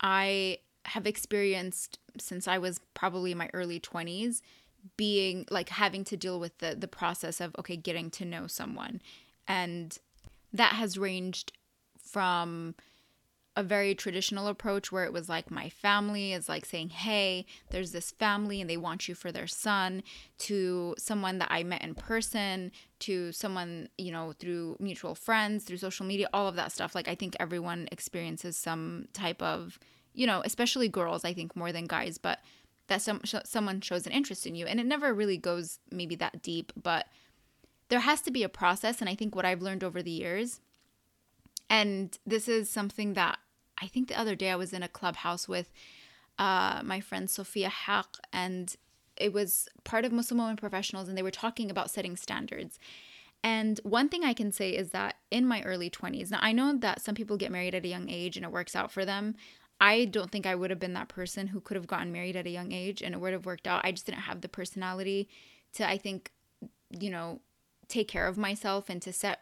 [0.00, 4.40] i have experienced since I was probably in my early 20s
[4.96, 9.00] being like having to deal with the the process of okay getting to know someone.
[9.46, 9.96] And
[10.52, 11.52] that has ranged
[12.02, 12.74] from
[13.54, 17.92] a very traditional approach where it was like my family is like saying hey there's
[17.92, 20.02] this family and they want you for their son
[20.38, 25.76] to someone that i met in person to someone you know through mutual friends through
[25.76, 26.94] social media all of that stuff.
[26.94, 29.78] Like i think everyone experiences some type of
[30.14, 32.40] you know, especially girls, I think more than guys, but
[32.88, 34.66] that some sh- someone shows an interest in you.
[34.66, 37.06] And it never really goes maybe that deep, but
[37.88, 39.00] there has to be a process.
[39.00, 40.60] And I think what I've learned over the years
[41.68, 43.38] and this is something that
[43.80, 45.72] I think the other day I was in a clubhouse with
[46.38, 48.74] uh, my friend Sophia Haq and
[49.16, 52.78] it was part of Muslim women professionals and they were talking about setting standards.
[53.44, 56.76] And one thing I can say is that in my early 20s, now I know
[56.78, 59.34] that some people get married at a young age and it works out for them.
[59.80, 62.46] I don't think I would have been that person who could have gotten married at
[62.46, 63.84] a young age and it would have worked out.
[63.84, 65.28] I just didn't have the personality
[65.72, 66.30] to, I think,
[66.90, 67.40] you know,
[67.88, 69.40] take care of myself and to set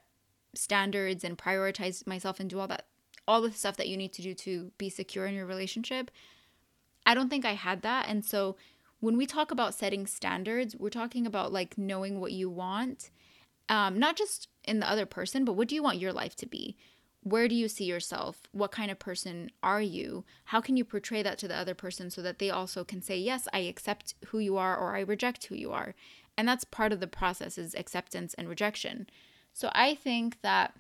[0.55, 2.87] standards and prioritize myself and do all that,
[3.27, 6.11] all the stuff that you need to do to be secure in your relationship.
[7.07, 8.09] I don't think I had that.
[8.09, 8.57] And so
[9.01, 13.11] when we talk about setting standards, we're talking about like knowing what you want,
[13.69, 16.47] um, not just in the other person, but what do you want your life to
[16.47, 16.77] be?
[17.23, 18.43] where do you see yourself?
[18.53, 20.25] What kind of person are you?
[20.45, 23.19] How can you portray that to the other person so that they also can say,
[23.19, 25.95] "Yes, I accept who you are or I reject who you are."
[26.39, 29.09] And that's part of the process is acceptance and rejection.
[29.53, 30.75] So I think that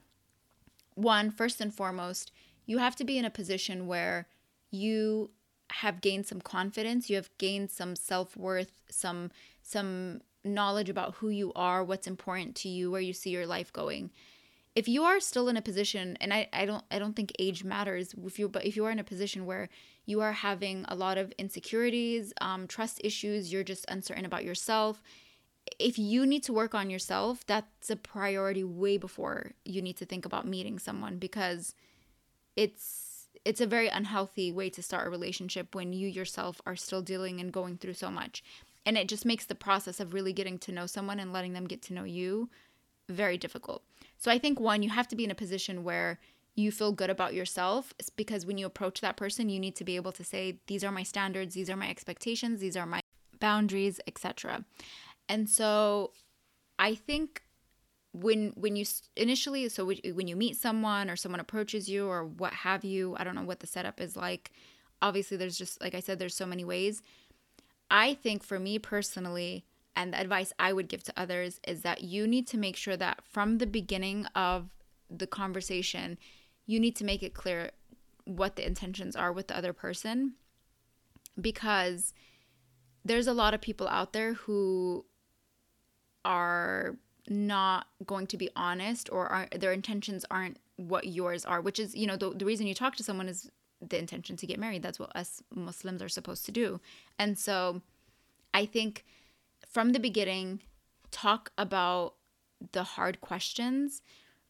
[0.94, 2.33] one, first and foremost,
[2.66, 4.26] you have to be in a position where
[4.70, 5.30] you
[5.72, 9.30] have gained some confidence, you have gained some self-worth, some
[9.62, 13.72] some knowledge about who you are, what's important to you, where you see your life
[13.72, 14.11] going
[14.74, 17.64] if you are still in a position and I, I don't I don't think age
[17.64, 19.68] matters if you but if you are in a position where
[20.06, 25.02] you are having a lot of insecurities, um, trust issues, you're just uncertain about yourself.
[25.78, 30.04] If you need to work on yourself, that's a priority way before you need to
[30.04, 31.74] think about meeting someone because
[32.56, 37.00] it's it's a very unhealthy way to start a relationship when you yourself are still
[37.00, 38.42] dealing and going through so much.
[38.85, 41.66] And it just makes the process of really getting to know someone and letting them
[41.66, 42.50] get to know you
[43.09, 43.83] very difficult.
[44.18, 46.18] So I think one, you have to be in a position where
[46.54, 49.96] you feel good about yourself because when you approach that person, you need to be
[49.96, 53.00] able to say, these are my standards, these are my expectations, these are my
[53.38, 54.64] boundaries, etc.
[55.31, 56.11] And so
[56.79, 57.43] I think
[58.12, 58.85] when when you
[59.16, 63.23] initially so when you meet someone or someone approaches you or what have you, I
[63.23, 64.51] don't know what the setup is like.
[65.01, 67.01] Obviously, there's just like I said, there's so many ways.
[67.93, 69.64] I think for me personally,
[69.95, 72.97] and the advice I would give to others is that you need to make sure
[72.97, 74.71] that from the beginning of
[75.09, 76.19] the conversation,
[76.66, 77.71] you need to make it clear
[78.25, 80.35] what the intentions are with the other person
[81.40, 82.14] because
[83.05, 85.05] there's a lot of people out there who
[86.24, 86.96] are
[87.28, 91.94] not going to be honest or are, their intentions aren't what yours are which is
[91.94, 94.83] you know the, the reason you talk to someone is the intention to get married.
[94.83, 96.80] That's what us muslims are supposed to do.
[97.18, 97.83] And so
[98.52, 99.04] i think
[99.68, 100.61] from the beginning
[101.11, 102.14] talk about
[102.72, 104.02] the hard questions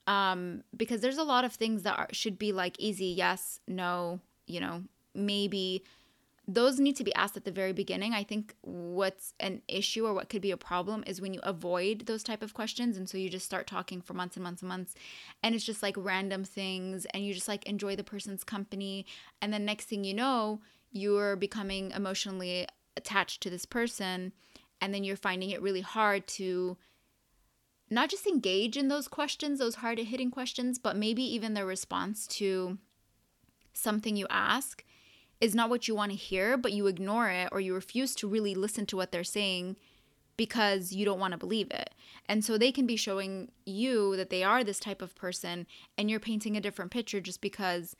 [0.06, 4.20] um, because there's a lot of things that are, should be like easy yes no
[4.46, 4.82] you know
[5.14, 5.84] maybe
[6.54, 8.12] those need to be asked at the very beginning.
[8.12, 12.06] I think what's an issue or what could be a problem is when you avoid
[12.06, 14.68] those type of questions and so you just start talking for months and months and
[14.68, 14.94] months
[15.42, 19.06] and it's just like random things and you just like enjoy the person's company
[19.40, 20.60] and then next thing you know
[20.90, 24.32] you're becoming emotionally attached to this person
[24.80, 26.76] and then you're finding it really hard to
[27.90, 32.26] not just engage in those questions, those hard hitting questions, but maybe even the response
[32.28, 32.78] to
[33.72, 34.84] something you ask
[35.40, 38.28] is not what you want to hear, but you ignore it or you refuse to
[38.28, 39.76] really listen to what they're saying
[40.36, 41.90] because you don't want to believe it.
[42.26, 45.66] And so they can be showing you that they are this type of person
[45.98, 47.96] and you're painting a different picture just because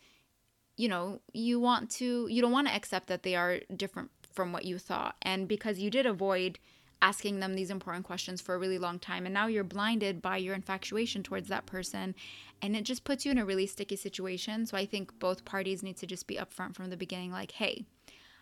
[0.80, 4.50] you know, you want to you don't want to accept that they are different from
[4.50, 5.14] what you thought.
[5.20, 6.58] And because you did avoid
[7.02, 10.36] asking them these important questions for a really long time and now you're blinded by
[10.36, 12.14] your infatuation towards that person
[12.62, 14.66] and it just puts you in a really sticky situation.
[14.66, 17.84] So i think both parties need to just be upfront from the beginning like hey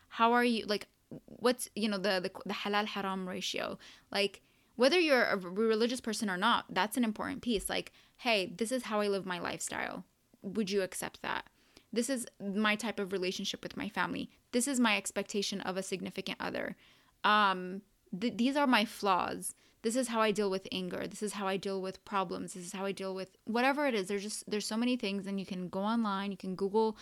[0.09, 0.65] how are you?
[0.67, 0.89] Like
[1.27, 3.79] what's you know the the, the halal haram ratio?
[4.11, 4.43] Like
[4.77, 7.69] whether you're a religious person or not that's an important piece.
[7.69, 10.05] Like hey this is how i live my lifestyle.
[10.43, 11.47] Would you accept that?
[11.93, 14.31] This is my type of relationship with my family.
[14.53, 16.77] This is my expectation of a significant other.
[17.25, 17.83] Um
[18.19, 19.55] th- these are my flaws.
[19.83, 21.07] This is how i deal with anger.
[21.07, 22.55] This is how i deal with problems.
[22.55, 24.09] This is how i deal with whatever it is.
[24.09, 26.97] There's just there's so many things and you can go online you can google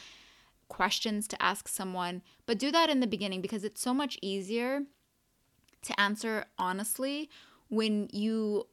[0.69, 4.83] questions to ask someone but do that in the beginning because it's so much easier
[5.83, 7.31] to answer honestly
[7.69, 8.66] when you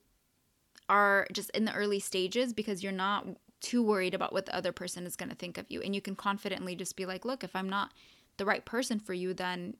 [0.89, 3.27] are just in the early stages because you're not
[3.61, 6.01] too worried about what the other person is going to think of you and you
[6.01, 7.91] can confidently just be like look if i'm not
[8.37, 9.75] the right person for you then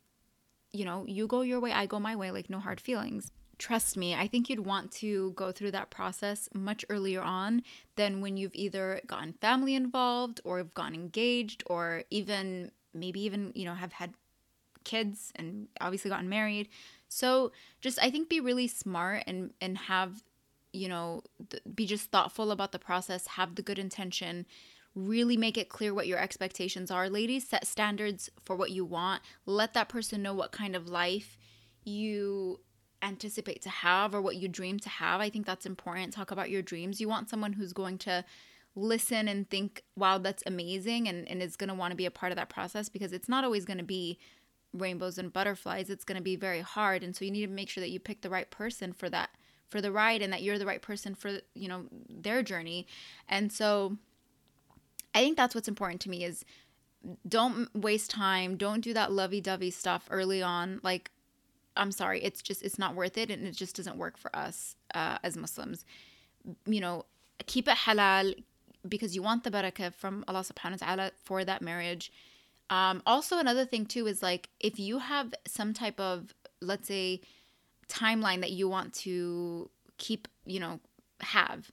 [0.74, 3.32] you know, you go your way, I go my way, like no hard feelings.
[3.60, 7.62] Trust me, I think you'd want to go through that process much earlier on
[7.96, 13.52] than when you've either gotten family involved or have gotten engaged or even maybe even,
[13.56, 14.16] you know, have had
[14.84, 16.70] kids and obviously gotten married.
[17.08, 20.24] So just I think be really smart and and have
[20.74, 24.46] you know th- be just thoughtful about the process, have the good intention
[24.96, 27.10] really make it clear what your expectations are.
[27.10, 29.22] Ladies, set standards for what you want.
[29.46, 31.38] Let that person know what kind of life
[31.84, 32.60] you
[33.02, 35.20] anticipate to have or what you dream to have.
[35.20, 36.14] I think that's important.
[36.14, 37.02] Talk about your dreams.
[37.02, 38.24] You want someone who's going to
[38.76, 42.12] listen and think, wow, that's amazing, and, and is going to want to be a
[42.12, 44.18] part of that process because it's not always going to be
[44.74, 45.90] rainbows and butterflies.
[45.90, 47.04] It's going to be very hard.
[47.04, 49.30] And so you need to make sure that you pick the right person for that
[49.70, 52.86] for the ride and that you're the right person for you know their journey
[53.28, 53.98] and so
[55.14, 56.46] I think that's what's important to me is
[57.28, 58.56] don't waste time.
[58.58, 60.80] Don't do that lovey-dovey stuff early on.
[60.84, 61.12] Like,
[61.76, 64.76] I'm sorry, it's just it's not worth it, and it just doesn't work for us
[64.94, 65.86] uh, as Muslims.
[66.66, 67.06] You know,
[67.46, 68.36] keep it halal
[68.88, 72.12] because you want the barakah from Allah Subhanahu wa Taala for that marriage.
[72.70, 77.22] Um, also, another thing too is like if you have some type of let's say
[77.90, 80.80] timeline that you want to keep, you know,
[81.22, 81.72] have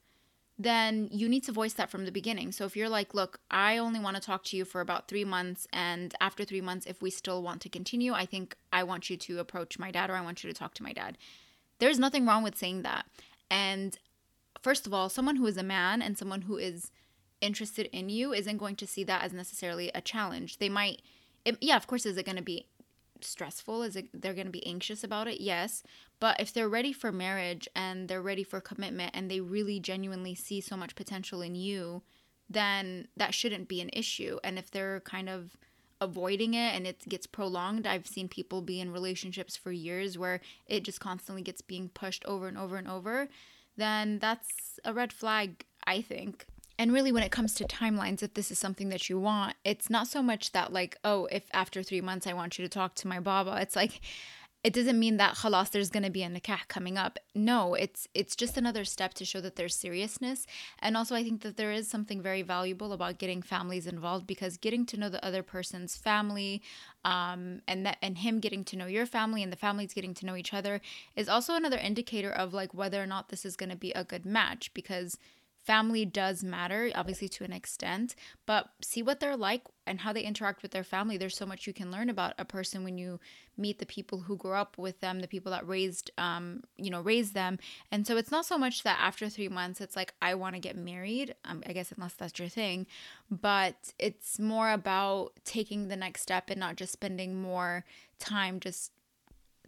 [0.62, 2.52] then you need to voice that from the beginning.
[2.52, 5.24] So if you're like, look, I only want to talk to you for about three
[5.24, 9.08] months, and after three months, if we still want to continue, I think I want
[9.08, 11.16] you to approach my dad or I want you to talk to my dad.
[11.78, 13.06] There's nothing wrong with saying that.
[13.50, 13.98] And
[14.60, 16.90] first of all, someone who is a man and someone who is
[17.40, 20.58] interested in you isn't going to see that as necessarily a challenge.
[20.58, 21.00] They might,
[21.46, 22.66] it, yeah, of course, is it going to be
[23.24, 23.82] stressful?
[23.82, 25.40] Is it they're going to be anxious about it?
[25.40, 25.82] Yes.
[26.18, 30.34] But if they're ready for marriage and they're ready for commitment and they really genuinely
[30.34, 32.02] see so much potential in you,
[32.48, 34.38] then that shouldn't be an issue.
[34.42, 35.56] And if they're kind of
[36.00, 40.40] avoiding it and it gets prolonged, I've seen people be in relationships for years where
[40.66, 43.28] it just constantly gets being pushed over and over and over,
[43.76, 46.46] then that's a red flag, I think.
[46.80, 49.90] And really, when it comes to timelines, if this is something that you want, it's
[49.90, 52.94] not so much that, like, oh, if after three months I want you to talk
[52.94, 54.00] to my Baba, it's like,
[54.64, 57.18] it doesn't mean that halas there's going to be a nikah coming up.
[57.34, 60.46] No it's it's just another step to show that there's seriousness.
[60.80, 64.58] And also i think that there is something very valuable about getting families involved because
[64.58, 66.60] getting to know the other person's family
[67.06, 70.26] um, and that and him getting to know your family and the families getting to
[70.26, 70.82] know each other
[71.16, 74.04] is also another indicator of like whether or not this is going to be a
[74.04, 74.74] good match.
[74.74, 75.16] Because
[75.64, 78.14] family does matter, obviously to an extent,
[78.46, 81.16] but see what they're like and how they interact with their family.
[81.16, 83.20] There's so much you can learn about a person when you
[83.56, 87.02] meet the people who grew up with them, the people that raised, um, you know,
[87.02, 87.58] raised them.
[87.92, 90.60] And so it's not so much that after three months, it's like, I want to
[90.60, 92.86] get married, um, I guess, unless that's your thing,
[93.30, 97.84] but it's more about taking the next step and not just spending more
[98.18, 98.92] time just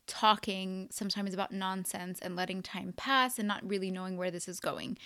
[0.06, 4.58] talking sometimes about nonsense and letting time pass and not really knowing where this is
[4.58, 4.98] going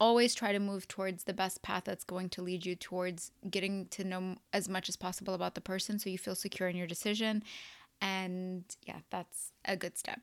[0.00, 3.86] always try to move towards the best path that's going to lead you towards getting
[3.88, 6.86] to know as much as possible about the person so you feel secure in your
[6.86, 7.44] decision.
[8.00, 10.20] And yeah, that's a good step.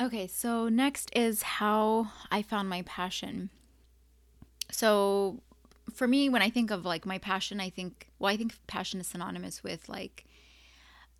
[0.00, 3.50] Okay, so next is how I found my passion.
[4.70, 5.42] So
[5.92, 9.00] for me, when I think of like my passion, I think, well, I think passion
[9.00, 10.24] is synonymous with like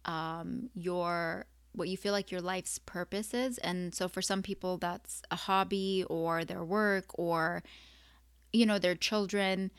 [0.07, 3.59] um, your what you feel like your life's purpose is.
[3.59, 7.63] And so for some people, that's a hobby or their work or,
[8.53, 9.71] you know, their children.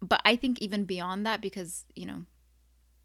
[0.00, 2.24] But I think even beyond that, because, you know,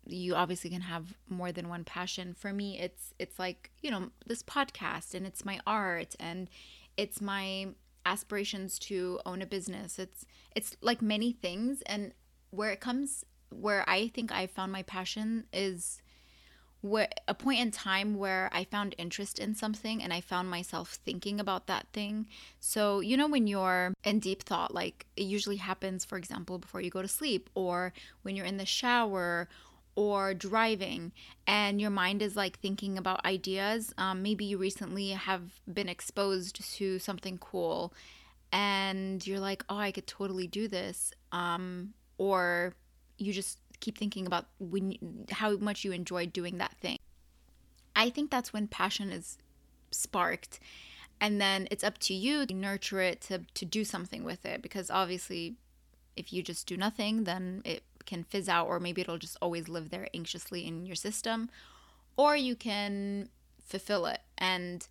[0.09, 4.09] you obviously can have more than one passion for me it's it's like you know
[4.25, 6.49] this podcast and it's my art and
[6.95, 7.67] it's my
[8.05, 10.25] aspirations to own a business it's
[10.55, 12.13] it's like many things and
[12.51, 16.01] where it comes where i think i found my passion is
[16.89, 20.99] where a point in time where I found interest in something and I found myself
[21.05, 22.27] thinking about that thing.
[22.59, 26.81] So, you know, when you're in deep thought, like it usually happens, for example, before
[26.81, 29.47] you go to sleep or when you're in the shower
[29.95, 31.11] or driving
[31.47, 33.93] and your mind is like thinking about ideas.
[33.97, 37.93] Um, maybe you recently have been exposed to something cool
[38.51, 41.11] and you're like, oh, I could totally do this.
[41.31, 42.73] Um, or
[43.17, 46.97] you just keep thinking about when how much you enjoy doing that thing.
[47.95, 49.37] I think that's when passion is
[49.91, 50.59] sparked
[51.19, 54.61] and then it's up to you to nurture it to to do something with it
[54.61, 55.55] because obviously
[56.15, 59.67] if you just do nothing then it can fizz out or maybe it'll just always
[59.67, 61.49] live there anxiously in your system
[62.15, 64.87] or you can fulfill it and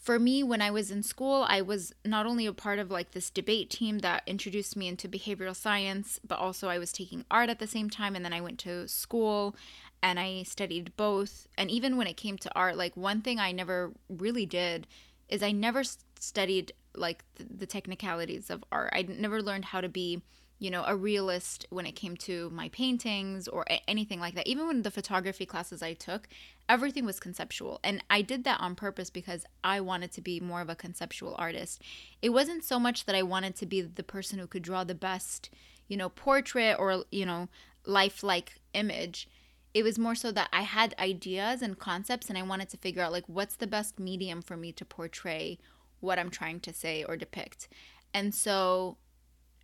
[0.00, 3.12] for me when i was in school i was not only a part of like
[3.12, 7.50] this debate team that introduced me into behavioral science but also i was taking art
[7.50, 9.54] at the same time and then i went to school
[10.00, 11.48] and i studied both.
[11.56, 14.86] And even when it came to art like one thing i never really did
[15.28, 15.82] is i never
[16.20, 18.90] studied like the technicalities of art.
[18.92, 20.22] I never learned how to be
[20.58, 24.46] you know, a realist when it came to my paintings or anything like that.
[24.46, 26.28] Even when the photography classes I took,
[26.68, 27.78] everything was conceptual.
[27.84, 31.36] And I did that on purpose because I wanted to be more of a conceptual
[31.38, 31.80] artist.
[32.20, 34.96] It wasn't so much that I wanted to be the person who could draw the
[34.96, 35.50] best,
[35.86, 37.48] you know, portrait or, you know,
[37.86, 39.28] lifelike image.
[39.74, 43.02] It was more so that I had ideas and concepts and I wanted to figure
[43.02, 45.58] out like what's the best medium for me to portray
[46.00, 47.68] what I'm trying to say or depict.
[48.12, 48.96] And so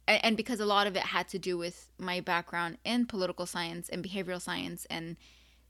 [0.06, 3.88] and because a lot of it had to do with my background in political science
[3.88, 5.16] and behavioral science and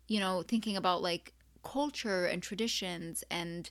[0.09, 1.33] you know thinking about like
[1.63, 3.71] culture and traditions and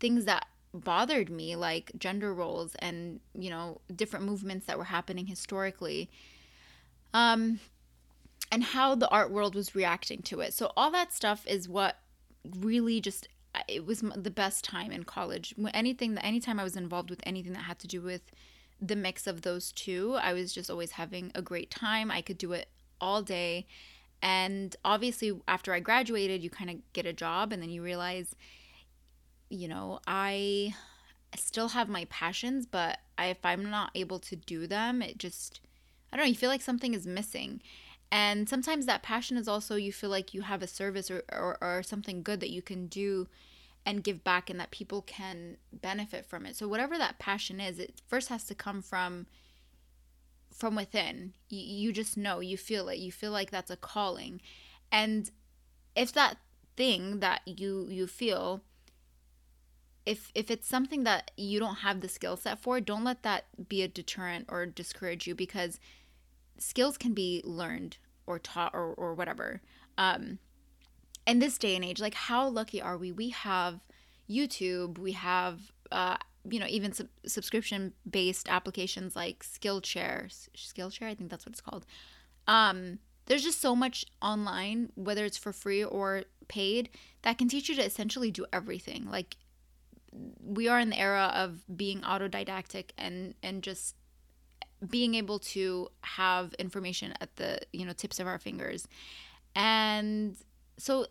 [0.00, 5.26] things that bothered me like gender roles and you know different movements that were happening
[5.26, 6.10] historically
[7.12, 7.60] um
[8.50, 10.54] and how the art world was reacting to it.
[10.54, 11.98] So all that stuff is what
[12.56, 13.28] really just
[13.68, 15.54] it was the best time in college.
[15.72, 18.30] Anything that anytime i was involved with anything that had to do with
[18.80, 22.10] the mix of those two, I was just always having a great time.
[22.10, 22.68] I could do it
[23.00, 23.66] all day.
[24.22, 28.34] And obviously, after I graduated, you kind of get a job and then you realize,
[29.50, 30.74] you know, I
[31.36, 35.60] still have my passions, but if I'm not able to do them, it just,
[36.12, 37.60] I don't know, you feel like something is missing.
[38.10, 41.58] And sometimes that passion is also you feel like you have a service or, or,
[41.60, 43.28] or something good that you can do
[43.86, 46.56] and give back and that people can benefit from it.
[46.56, 49.26] So whatever that passion is, it first has to come from
[50.52, 51.34] from within.
[51.48, 52.98] You, you just know, you feel it.
[52.98, 54.40] You feel like that's a calling.
[54.90, 55.30] And
[55.96, 56.38] if that
[56.76, 58.62] thing that you you feel
[60.06, 63.68] if if it's something that you don't have the skill set for, don't let that
[63.68, 65.80] be a deterrent or discourage you because
[66.58, 69.60] skills can be learned or taught or, or whatever.
[69.98, 70.38] Um,
[71.26, 73.12] in this day and age, like how lucky are we?
[73.12, 73.80] We have
[74.28, 75.60] YouTube, we have
[75.92, 76.16] uh,
[76.48, 81.60] you know even sub- subscription based applications like Skillshare, Skillshare, I think that's what it's
[81.60, 81.86] called.
[82.46, 86.90] Um, there's just so much online, whether it's for free or paid
[87.22, 89.08] that can teach you to essentially do everything.
[89.10, 89.36] Like
[90.42, 93.96] we are in the era of being autodidactic and and just
[94.88, 98.86] being able to have information at the you know tips of our fingers
[99.56, 100.36] and
[100.76, 101.06] so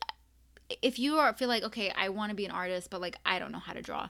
[0.82, 3.40] if you are feel like okay i want to be an artist but like i
[3.40, 4.08] don't know how to draw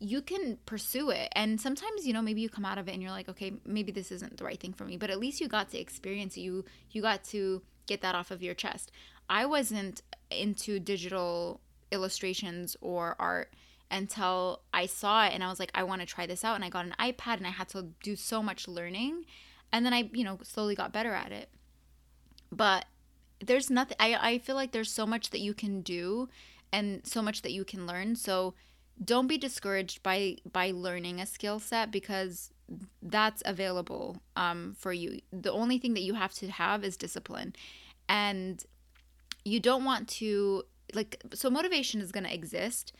[0.00, 3.02] you can pursue it and sometimes you know maybe you come out of it and
[3.02, 5.48] you're like okay maybe this isn't the right thing for me but at least you
[5.48, 8.90] got to experience you you got to get that off of your chest
[9.28, 11.60] i wasn't into digital
[11.92, 13.54] illustrations or art
[13.90, 16.56] until I saw it and I was like, I want to try this out.
[16.56, 19.24] And I got an iPad and I had to do so much learning.
[19.72, 21.48] And then I, you know, slowly got better at it.
[22.50, 22.86] But
[23.40, 26.28] there's nothing, I, I feel like there's so much that you can do
[26.72, 28.16] and so much that you can learn.
[28.16, 28.54] So
[29.02, 32.50] don't be discouraged by by learning a skill set because
[33.02, 35.20] that's available um, for you.
[35.32, 37.54] The only thing that you have to have is discipline.
[38.08, 38.64] And
[39.44, 40.64] you don't want to
[40.94, 42.92] like so motivation is going to exist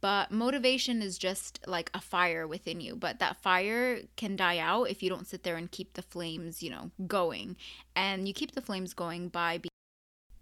[0.00, 4.84] but motivation is just like a fire within you but that fire can die out
[4.84, 7.56] if you don't sit there and keep the flames you know going
[7.96, 9.58] and you keep the flames going by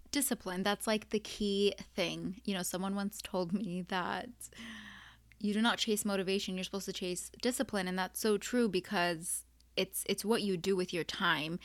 [0.09, 4.29] being disciplined that's like the key thing you know someone once told me that
[5.41, 9.45] you do not chase motivation you're supposed to chase discipline and that's so true because
[9.77, 11.59] it's it's what you do with your time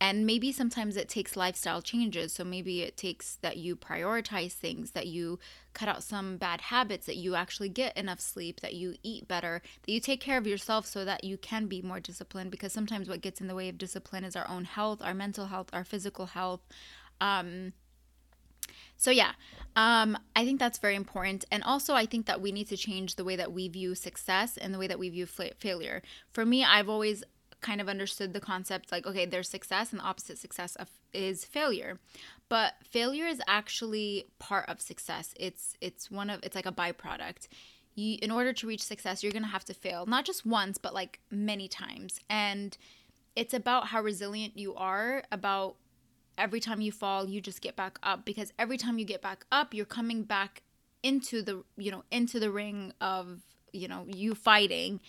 [0.00, 2.32] and maybe sometimes it takes lifestyle changes.
[2.32, 5.40] So maybe it takes that you prioritize things, that you
[5.74, 9.60] cut out some bad habits, that you actually get enough sleep, that you eat better,
[9.82, 12.52] that you take care of yourself so that you can be more disciplined.
[12.52, 15.46] Because sometimes what gets in the way of discipline is our own health, our mental
[15.46, 16.60] health, our physical health.
[17.20, 17.72] Um,
[18.98, 19.32] so yeah,
[19.76, 21.44] um, I think that's very important.
[21.52, 24.56] And also, I think that we need to change the way that we view success
[24.56, 26.02] and the way that we view failure.
[26.32, 27.22] For me, I've always
[27.60, 31.44] kind of understood the concept like okay there's success and the opposite success of is
[31.44, 31.98] failure
[32.48, 37.48] but failure is actually part of success it's it's one of it's like a byproduct
[37.96, 40.94] you in order to reach success you're to have to fail not just once but
[40.94, 42.78] like many times and
[43.34, 45.74] it's about how resilient you are about
[46.38, 49.44] every time you fall you just get back up because every time you get back
[49.52, 50.62] up you're coming back
[51.02, 53.40] into the you know into the ring of
[53.72, 55.00] you know you fighting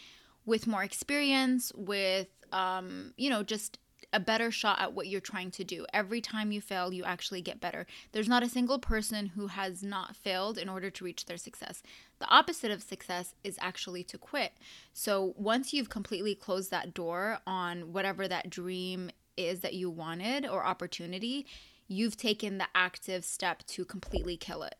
[0.45, 3.79] with more experience with um, you know, just
[4.11, 5.85] a better shot at what you're trying to do.
[5.93, 7.85] Every time you fail, you actually get better.
[8.11, 11.83] There's not a single person who has not failed in order to reach their success.
[12.17, 14.53] The opposite of success is actually to quit.
[14.93, 20.45] So once you've completely closed that door on whatever that dream is that you wanted
[20.45, 21.47] or opportunity,
[21.87, 24.75] you've taken the active step to completely kill it.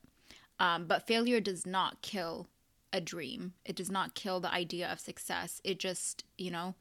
[0.60, 2.47] Um, but failure does not kill
[2.91, 5.62] a dream, it does not kill the idea of success.
[5.64, 6.76] It just, you know,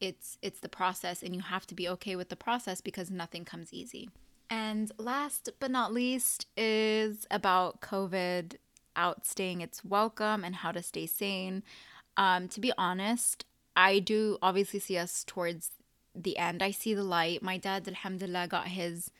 [0.00, 3.44] it's it's the process and you have to be okay with the process because nothing
[3.44, 4.10] comes easy.
[4.50, 8.56] And last but not least is about COVID
[8.96, 11.62] outstaying its welcome and how to stay sane.
[12.16, 15.70] Um, to be honest, I do obviously see us towards
[16.14, 16.62] the end.
[16.62, 17.42] I see the light.
[17.42, 19.10] My dad, alhamdulillah, got his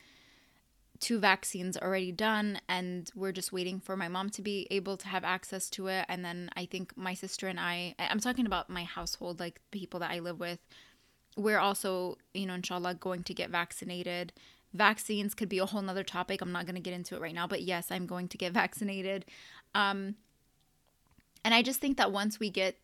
[1.02, 5.08] two vaccines already done and we're just waiting for my mom to be able to
[5.08, 8.70] have access to it and then i think my sister and i i'm talking about
[8.70, 10.60] my household like the people that i live with
[11.36, 14.32] we're also you know inshallah going to get vaccinated
[14.72, 17.34] vaccines could be a whole nother topic i'm not going to get into it right
[17.34, 19.24] now but yes i'm going to get vaccinated
[19.74, 20.14] um
[21.44, 22.76] and i just think that once we get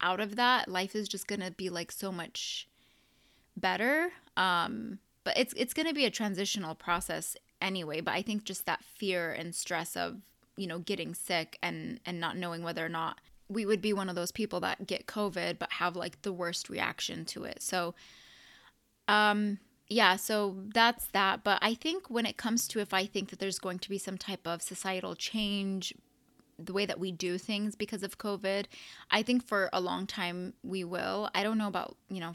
[0.00, 2.66] out of that life is just going to be like so much
[3.58, 8.44] better um but it's it's going to be a transitional process anyway but i think
[8.44, 10.18] just that fear and stress of
[10.56, 14.08] you know getting sick and and not knowing whether or not we would be one
[14.08, 17.62] of those people that get covid but have like the worst reaction to it.
[17.62, 17.94] So
[19.06, 23.30] um yeah so that's that but i think when it comes to if i think
[23.30, 25.94] that there's going to be some type of societal change
[26.58, 28.66] the way that we do things because of covid
[29.10, 31.30] i think for a long time we will.
[31.34, 32.34] I don't know about you know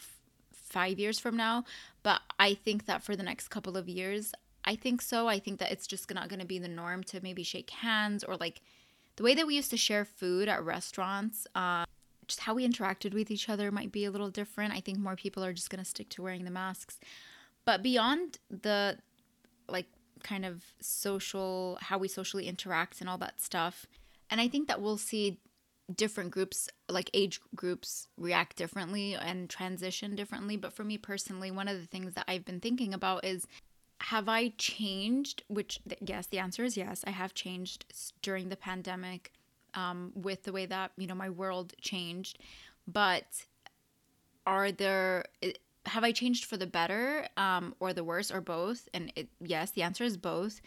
[0.77, 1.63] five years from now
[2.01, 4.33] but i think that for the next couple of years
[4.65, 5.27] I think so.
[5.27, 8.23] I think that it's just not going to be the norm to maybe shake hands
[8.23, 8.61] or like
[9.15, 11.45] the way that we used to share food at restaurants.
[11.55, 11.85] Um,
[12.27, 14.73] just how we interacted with each other might be a little different.
[14.73, 16.99] I think more people are just going to stick to wearing the masks.
[17.65, 18.97] But beyond the
[19.67, 19.87] like
[20.23, 23.85] kind of social, how we socially interact and all that stuff,
[24.29, 25.39] and I think that we'll see
[25.93, 30.57] different groups, like age groups, react differently and transition differently.
[30.57, 33.47] But for me personally, one of the things that I've been thinking about is
[33.99, 35.43] have I changed?
[35.47, 37.03] Which, yes, the answer is yes.
[37.07, 37.85] I have changed
[38.21, 39.31] during the pandemic
[39.73, 42.39] um, with the way that, you know, my world changed.
[42.85, 43.45] But
[44.45, 45.25] are there,
[45.85, 48.89] have I changed for the better um, or the worse or both?
[48.93, 50.59] And it, yes, the answer is both.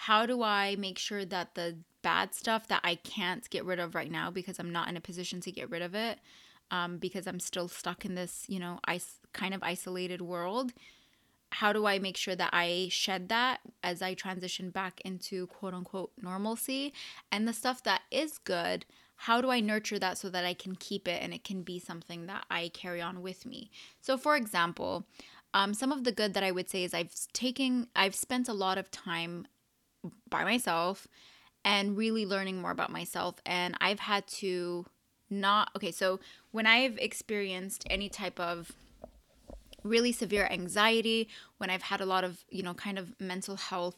[0.00, 3.96] How do I make sure that the bad stuff that I can't get rid of
[3.96, 6.20] right now because I'm not in a position to get rid of it,
[6.70, 10.72] um, because I'm still stuck in this, you know, ice kind of isolated world.
[11.50, 15.74] How do I make sure that I shed that as I transition back into quote
[15.74, 16.94] unquote normalcy?
[17.32, 18.86] And the stuff that is good,
[19.16, 21.80] how do I nurture that so that I can keep it and it can be
[21.80, 23.72] something that I carry on with me?
[24.00, 25.06] So, for example,
[25.52, 28.52] um, some of the good that I would say is I've taken, I've spent a
[28.52, 29.48] lot of time
[30.28, 31.06] by myself
[31.64, 33.36] and really learning more about myself.
[33.44, 34.86] And I've had to
[35.30, 38.72] not, okay, so when I've experienced any type of
[39.82, 41.28] really severe anxiety,
[41.58, 43.96] when I've had a lot of, you know, kind of mental health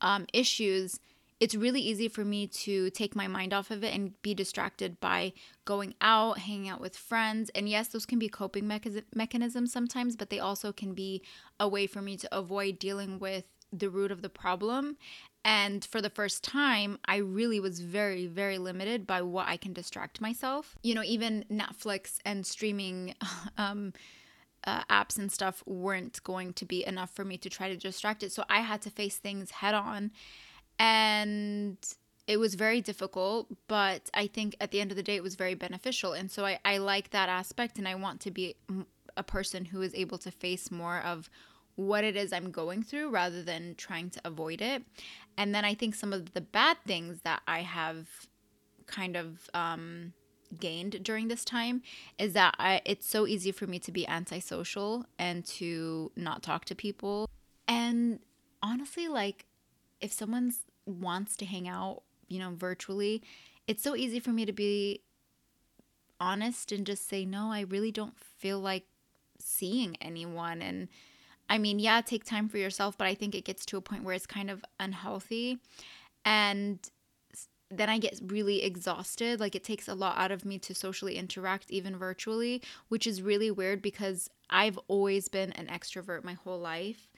[0.00, 1.00] um, issues,
[1.38, 4.98] it's really easy for me to take my mind off of it and be distracted
[5.00, 5.32] by
[5.66, 7.50] going out, hanging out with friends.
[7.54, 8.66] And yes, those can be coping
[9.14, 11.22] mechanisms sometimes, but they also can be
[11.60, 14.96] a way for me to avoid dealing with the root of the problem.
[15.46, 19.72] And for the first time, I really was very, very limited by what I can
[19.72, 20.76] distract myself.
[20.82, 23.14] You know, even Netflix and streaming
[23.56, 23.92] um,
[24.64, 28.24] uh, apps and stuff weren't going to be enough for me to try to distract
[28.24, 28.32] it.
[28.32, 30.10] So I had to face things head on
[30.78, 31.78] and
[32.26, 35.34] it was very difficult but i think at the end of the day it was
[35.34, 38.56] very beneficial and so i, I like that aspect and i want to be
[39.16, 41.30] a person who is able to face more of
[41.76, 44.82] what it is i'm going through rather than trying to avoid it
[45.36, 48.06] and then i think some of the bad things that i have
[48.86, 50.12] kind of um,
[50.60, 51.82] gained during this time
[52.18, 56.64] is that I, it's so easy for me to be antisocial and to not talk
[56.66, 57.28] to people
[57.66, 58.20] and
[58.62, 59.46] honestly like
[60.00, 60.52] if someone
[60.86, 63.22] wants to hang out, you know, virtually,
[63.66, 65.02] it's so easy for me to be
[66.20, 68.84] honest and just say, no, I really don't feel like
[69.38, 70.62] seeing anyone.
[70.62, 70.88] And
[71.48, 74.04] I mean, yeah, take time for yourself, but I think it gets to a point
[74.04, 75.58] where it's kind of unhealthy.
[76.24, 76.78] And
[77.70, 79.40] then I get really exhausted.
[79.40, 83.22] Like it takes a lot out of me to socially interact, even virtually, which is
[83.22, 87.08] really weird because I've always been an extrovert my whole life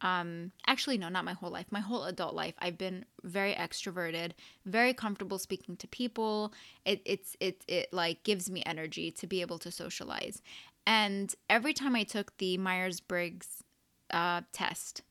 [0.00, 4.30] um actually no not my whole life my whole adult life i've been very extroverted
[4.64, 6.52] very comfortable speaking to people
[6.84, 10.40] it it's it it like gives me energy to be able to socialize
[10.86, 13.64] and every time i took the myers-briggs
[14.10, 15.02] uh, test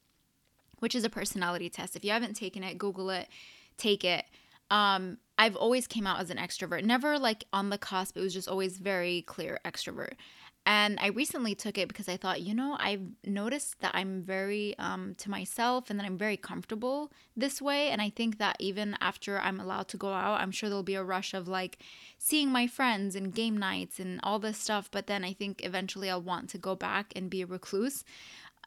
[0.79, 3.27] which is a personality test if you haven't taken it google it
[3.77, 4.25] take it
[4.69, 8.33] um i've always came out as an extrovert never like on the cusp it was
[8.33, 10.13] just always very clear extrovert
[10.67, 14.77] and I recently took it because I thought, you know, I've noticed that I'm very
[14.77, 17.87] um, to myself and that I'm very comfortable this way.
[17.87, 20.95] And I think that even after I'm allowed to go out, I'm sure there'll be
[20.95, 21.77] a rush of like
[22.17, 24.91] seeing my friends and game nights and all this stuff.
[24.91, 28.03] But then I think eventually I'll want to go back and be a recluse.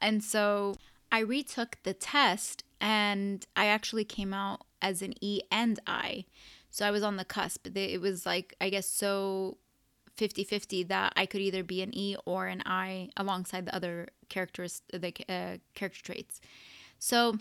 [0.01, 0.77] And so
[1.13, 6.25] I retook the test and I actually came out as an E and I.
[6.71, 7.67] So I was on the cusp.
[7.77, 9.59] It was like, I guess, so
[10.17, 14.09] 50 50 that I could either be an E or an I alongside the other
[14.29, 16.41] characters, the uh, character traits.
[16.99, 17.39] So,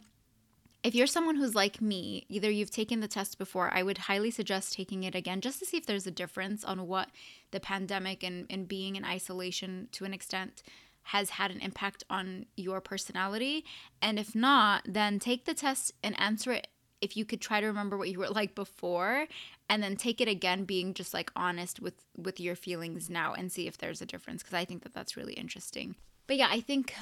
[0.81, 4.31] if you're someone who's like me, either you've taken the test before, I would highly
[4.31, 7.09] suggest taking it again just to see if there's a difference on what
[7.51, 10.63] the pandemic and, and being in isolation to an extent
[11.09, 13.65] has had an impact on your personality.
[13.99, 16.67] And if not, then take the test and answer it
[17.01, 19.25] if you could try to remember what you were like before
[19.69, 23.51] and then take it again being just like honest with with your feelings now and
[23.51, 25.95] see if there's a difference because i think that that's really interesting
[26.27, 26.93] but yeah i think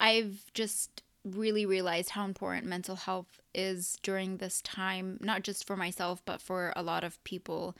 [0.00, 5.76] i've just really realized how important mental health is during this time not just for
[5.76, 7.76] myself but for a lot of people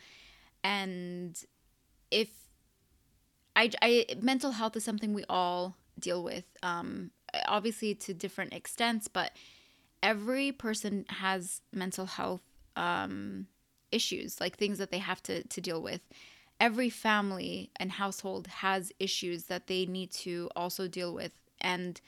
[0.62, 1.46] and
[2.10, 2.28] if
[3.56, 7.10] i, I mental health is something we all deal with um
[7.46, 9.32] obviously to different extents but
[10.02, 12.42] every person has mental health
[12.76, 13.46] um
[13.92, 16.00] issues, like things that they have to, to deal with.
[16.58, 21.32] Every family and household has issues that they need to also deal with.
[21.60, 22.00] And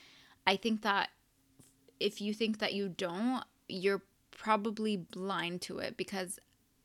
[0.46, 1.10] I think that
[2.00, 6.38] if you think that you don't, you're probably blind to it because,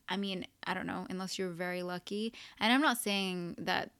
[0.07, 2.33] I mean, I don't know, unless you're very lucky.
[2.59, 3.91] And I'm not saying that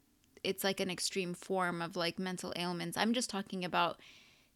[0.43, 2.97] it's like an extreme form of like mental ailments.
[2.97, 3.99] I'm just talking about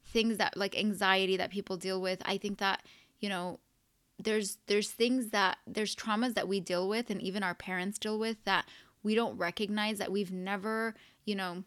[0.06, 2.22] things that like anxiety that people deal with.
[2.26, 2.84] I think that,
[3.20, 3.60] you know,
[4.20, 8.20] there's there's things that there's traumas that we deal with and even our parents deal
[8.20, 8.66] with that
[9.02, 11.64] we don't recognize that we've never, you know,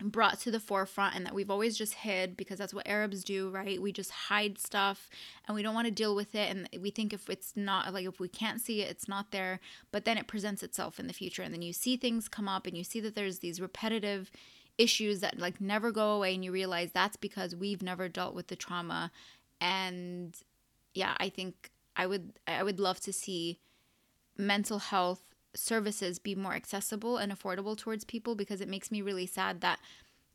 [0.00, 3.50] brought to the forefront and that we've always just hid because that's what Arabs do,
[3.50, 3.80] right?
[3.80, 5.08] We just hide stuff
[5.46, 8.06] and we don't want to deal with it and we think if it's not like
[8.06, 9.60] if we can't see it, it's not there,
[9.92, 12.66] but then it presents itself in the future and then you see things come up
[12.66, 14.30] and you see that there's these repetitive
[14.78, 18.48] issues that like never go away and you realize that's because we've never dealt with
[18.48, 19.10] the trauma
[19.60, 20.36] and
[20.94, 23.60] yeah, I think I would I would love to see
[24.36, 25.25] mental health
[25.56, 29.78] services be more accessible and affordable towards people because it makes me really sad that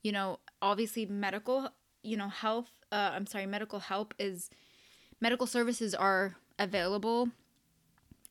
[0.01, 1.69] you know obviously medical
[2.03, 4.49] you know health uh, i'm sorry medical help is
[5.21, 7.29] medical services are available.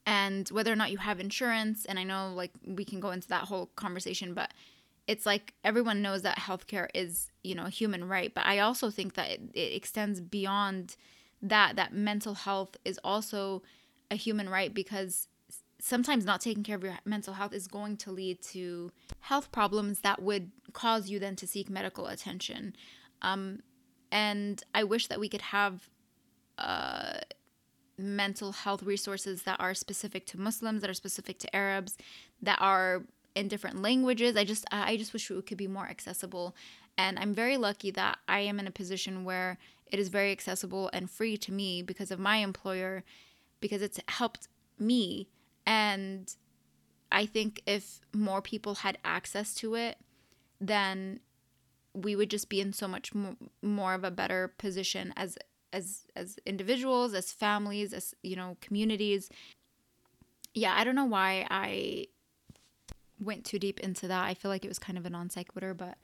[0.07, 3.29] And whether or not you have insurance and i know like we can go into
[3.29, 4.53] that whole conversation but
[5.07, 8.35] it's like everyone knows that healthcare is you know a human right.
[8.35, 10.97] But i also think that it, it extends beyond
[11.43, 13.63] that that mental health is also
[14.11, 15.29] a human right because
[15.81, 20.01] sometimes not taking care of your mental health is going to lead to health problems
[20.01, 22.75] that would cause you then to seek medical attention.
[23.23, 23.61] Um,
[24.13, 25.89] and I wish that we could have
[26.59, 27.21] uh,
[27.97, 31.97] mental health resources that are specific to Muslims, that are specific to Arabs,
[32.43, 33.05] that are
[33.35, 34.37] in different languages.
[34.37, 36.55] I just I just wish it could be more accessible.
[36.99, 40.91] And I'm very lucky that I am in a position where it is very accessible
[40.93, 43.05] and free to me because of my employer,
[43.61, 45.29] because it's helped me
[45.71, 46.35] and
[47.13, 49.99] I think if more people had access to it,
[50.61, 51.21] then
[51.95, 53.13] we would just be in so much
[53.63, 55.39] more of a better position as
[55.73, 59.31] as as individuals, as families, as you know, communities.
[60.55, 62.09] Yeah, I don't know why I
[63.21, 64.25] went too deep into that.
[64.25, 65.99] I feel like it was kind of a non sequitur, but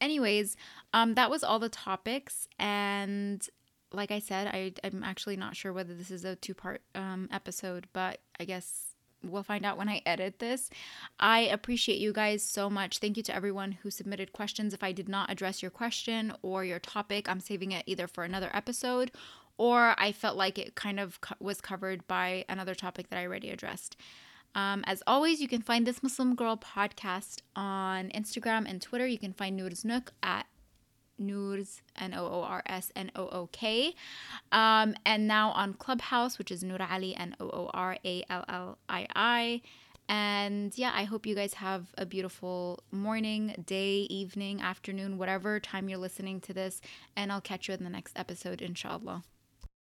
[0.00, 0.56] anyways,
[0.92, 3.48] um that was all the topics and
[3.92, 7.86] like I said, I I'm actually not sure whether this is a two-part um episode,
[7.92, 8.91] but I guess
[9.24, 10.70] we'll find out when I edit this.
[11.18, 12.98] I appreciate you guys so much.
[12.98, 14.74] Thank you to everyone who submitted questions.
[14.74, 18.24] If I did not address your question or your topic, I'm saving it either for
[18.24, 19.10] another episode
[19.58, 23.26] or I felt like it kind of co- was covered by another topic that I
[23.26, 23.96] already addressed.
[24.54, 29.06] Um, as always, you can find this Muslim Girl podcast on Instagram and Twitter.
[29.06, 30.46] You can find Noor's Nook at
[31.22, 33.94] Noors, N O O R S N O O K.
[34.50, 38.44] Um, and now on Clubhouse, which is Noor Ali, N O O R A L
[38.48, 39.62] L I I.
[40.08, 45.88] And yeah, I hope you guys have a beautiful morning, day, evening, afternoon, whatever time
[45.88, 46.80] you're listening to this.
[47.16, 49.22] And I'll catch you in the next episode, inshallah.